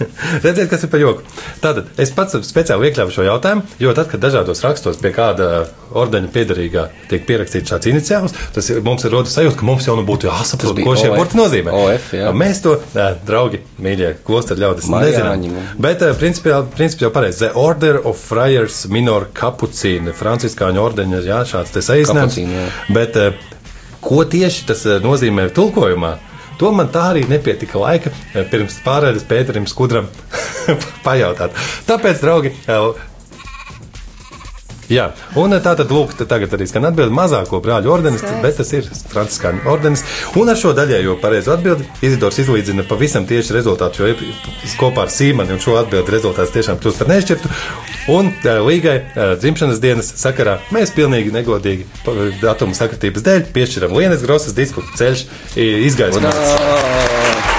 Redziet, 0.44 0.68
kas 0.70 0.84
ir 0.86 0.90
par 0.92 1.02
joku. 1.02 1.24
Tātad 1.62 1.90
es 2.00 2.12
pats 2.14 2.36
speciāli 2.46 2.90
iekļāvu 2.90 3.14
šo 3.14 3.26
jautājumu, 3.26 3.64
jo 3.82 3.94
tad, 3.96 4.08
kad 4.12 4.22
dažādos 4.22 4.62
rakstos 4.64 5.00
pie 5.02 5.12
kāda 5.14 5.50
ordeņa 5.98 6.30
piedarīgā 6.32 6.86
tiek 7.10 7.26
pierakstīts 7.28 7.72
šāds 7.72 7.90
iniciāls, 7.90 8.34
tas 8.54 8.70
ir, 8.72 8.80
mums 8.84 9.04
ir 9.06 9.12
rodas 9.14 9.34
sajūta, 9.36 9.58
ka 9.60 9.68
mums 9.68 9.86
jau 9.88 9.96
nu 9.98 10.06
būtu 10.08 10.28
jāsaprot, 10.30 10.80
ko 10.84 10.96
šie 10.98 11.12
burti 11.12 11.38
nozīmē. 11.38 11.74
OF, 11.82 12.08
jā. 12.16 12.32
Mēs 12.36 12.62
to, 12.64 12.76
draugi, 13.28 13.62
mīļie, 13.82 14.14
klosteru 14.26 14.64
ļaudis, 14.64 14.88
nezinām. 14.92 15.60
Bet, 15.82 16.04
principā, 16.20 16.62
principā 16.76 17.08
jau 17.08 17.12
pareizi. 17.14 17.44
The 17.44 17.52
Order 17.58 18.00
of 18.00 18.20
Friars 18.20 18.84
Minor 18.92 19.28
Capucīna, 19.36 20.14
franciskāņu 20.16 20.82
ordeņa, 20.82 21.22
jā, 21.28 21.42
šāds 21.54 21.74
te 21.74 21.84
saīsinājums. 21.84 22.40
Bet, 22.92 23.18
ko 24.02 24.24
tieši 24.28 24.68
tas 24.72 24.86
nozīmē 25.04 25.50
tulkojumā? 25.54 26.16
To 26.60 26.72
man 26.74 26.90
tā 26.94 27.08
arī 27.12 27.24
nepietika 27.30 27.80
laika 27.80 28.12
eh, 28.12 28.44
pirms 28.50 28.80
pārējais 28.84 29.26
Pēterim 29.28 29.68
Skudram 29.70 30.10
pajautāt. 31.06 31.56
Tāpēc, 31.88 32.20
draugi, 32.22 32.52
eh, 32.66 33.02
Jā, 34.92 35.06
un 35.40 35.54
tā 35.64 35.72
tad, 35.78 35.88
lūk, 35.94 36.12
tagad 36.28 36.52
arī 36.56 36.66
skan 36.68 36.84
atbildi 36.90 37.14
mazāko 37.16 37.60
brāļu 37.64 37.92
ordenis, 37.94 38.20
Skaisti. 38.20 38.40
bet 38.44 38.58
tas 38.60 38.72
ir 38.76 38.88
franciskāņu 39.12 39.62
ordenis. 39.72 40.02
Un 40.36 40.50
ar 40.52 40.58
šo 40.60 40.74
daļējo 40.76 41.14
pareizo 41.22 41.54
atbildi 41.54 41.86
Izidors 42.04 42.40
izlīdzina 42.42 42.84
pavisam 42.88 43.24
tieši 43.28 43.54
rezultātu, 43.56 44.04
jo 44.10 44.32
kopā 44.80 45.06
ar 45.06 45.12
Sīmani 45.14 45.54
un 45.56 45.62
šo 45.62 45.78
atbildi 45.80 46.12
rezultāts 46.12 46.52
tiešām 46.52 46.80
kļūst 46.82 47.00
par 47.00 47.08
nešķirtu. 47.14 47.52
Un 48.12 48.32
eh, 48.42 48.58
līgai 48.66 48.96
eh, 48.98 49.34
dzimšanas 49.40 49.80
dienas 49.80 50.12
sakarā 50.20 50.58
mēs 50.74 50.92
pilnīgi 50.96 51.32
negodīgi 51.32 51.86
datumu 52.42 52.74
sakritības 52.76 53.24
dēļ 53.30 53.46
piešķiram 53.54 53.96
Lienas 53.96 54.26
Grosas 54.26 54.52
disku 54.58 54.84
ceļš 54.98 55.24
i- 55.56 55.70
izgaismots. 55.88 57.52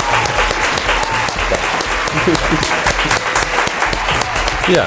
Jā. 4.73 4.85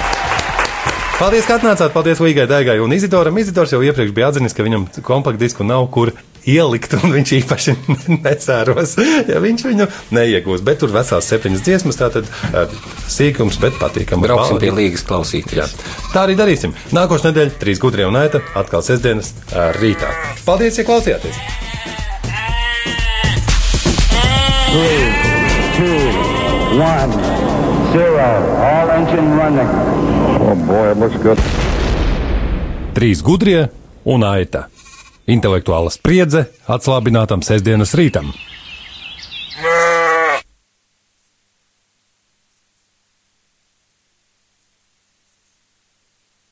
Paldies, 1.16 1.46
ka 1.48 1.54
atnācāt. 1.56 1.94
Paldies 1.94 2.18
Līgai 2.20 2.44
Daigai 2.44 2.76
un 2.84 2.92
Izidoram. 2.92 3.38
Izidors 3.40 3.70
jau 3.72 3.78
iepriekš 3.80 4.10
bija 4.12 4.26
atzinis, 4.28 4.52
ka 4.52 4.64
viņam 4.66 4.82
kompaktdisku 5.00 5.64
nav 5.64 5.86
kur 5.88 6.10
ielikt, 6.44 6.92
un 6.98 7.14
viņš 7.14 7.30
īpaši 7.38 7.72
nesēros, 8.26 8.92
ja 9.24 9.40
viņš 9.40 9.64
viņu 9.64 9.86
neiegūs. 10.12 10.60
Bet 10.66 10.82
tur 10.82 10.92
vesels 10.92 11.24
septiņas 11.32 11.64
dziesmas, 11.64 11.96
tātad 11.96 12.28
eh, 12.28 12.74
sīkums, 13.08 13.56
bet 13.62 13.78
patīkami. 13.80 14.28
Brauksim 14.28 14.60
pie 14.60 14.74
līgas 14.76 15.06
klausīties. 15.08 15.56
Jā. 15.56 15.66
Tā 16.12 16.26
arī 16.26 16.36
darīsim. 16.36 16.76
Nākošais 16.92 17.30
nedēļa, 17.30 17.56
trīs 17.64 17.80
gudrie 17.80 18.04
un 18.04 18.20
aita, 18.20 18.42
atkal 18.60 18.84
sestdienas 18.84 19.32
ā, 19.56 19.70
rītā. 19.80 20.12
Paldies, 20.44 20.76
ja 20.76 20.84
klausījāties! 20.84 21.40
Three, 24.76 25.08
two, 25.80 25.96
one, 26.76 27.16
zero. 27.96 28.30
All 28.60 28.92
engine 29.00 29.32
running. 29.40 30.15
Boy, 30.64 30.90
it 30.92 30.98
looks 30.98 31.20
good. 31.22 31.40
Trīs 32.96 33.20
gudrie 33.22 33.66
un 34.08 34.24
aita. 34.24 34.66
Intelektuāla 35.26 35.90
spriedze 35.92 36.46
atslābinātam 36.70 37.42
sestdienas 37.44 37.92
rītam. 37.98 38.32
Mā! 39.60 39.95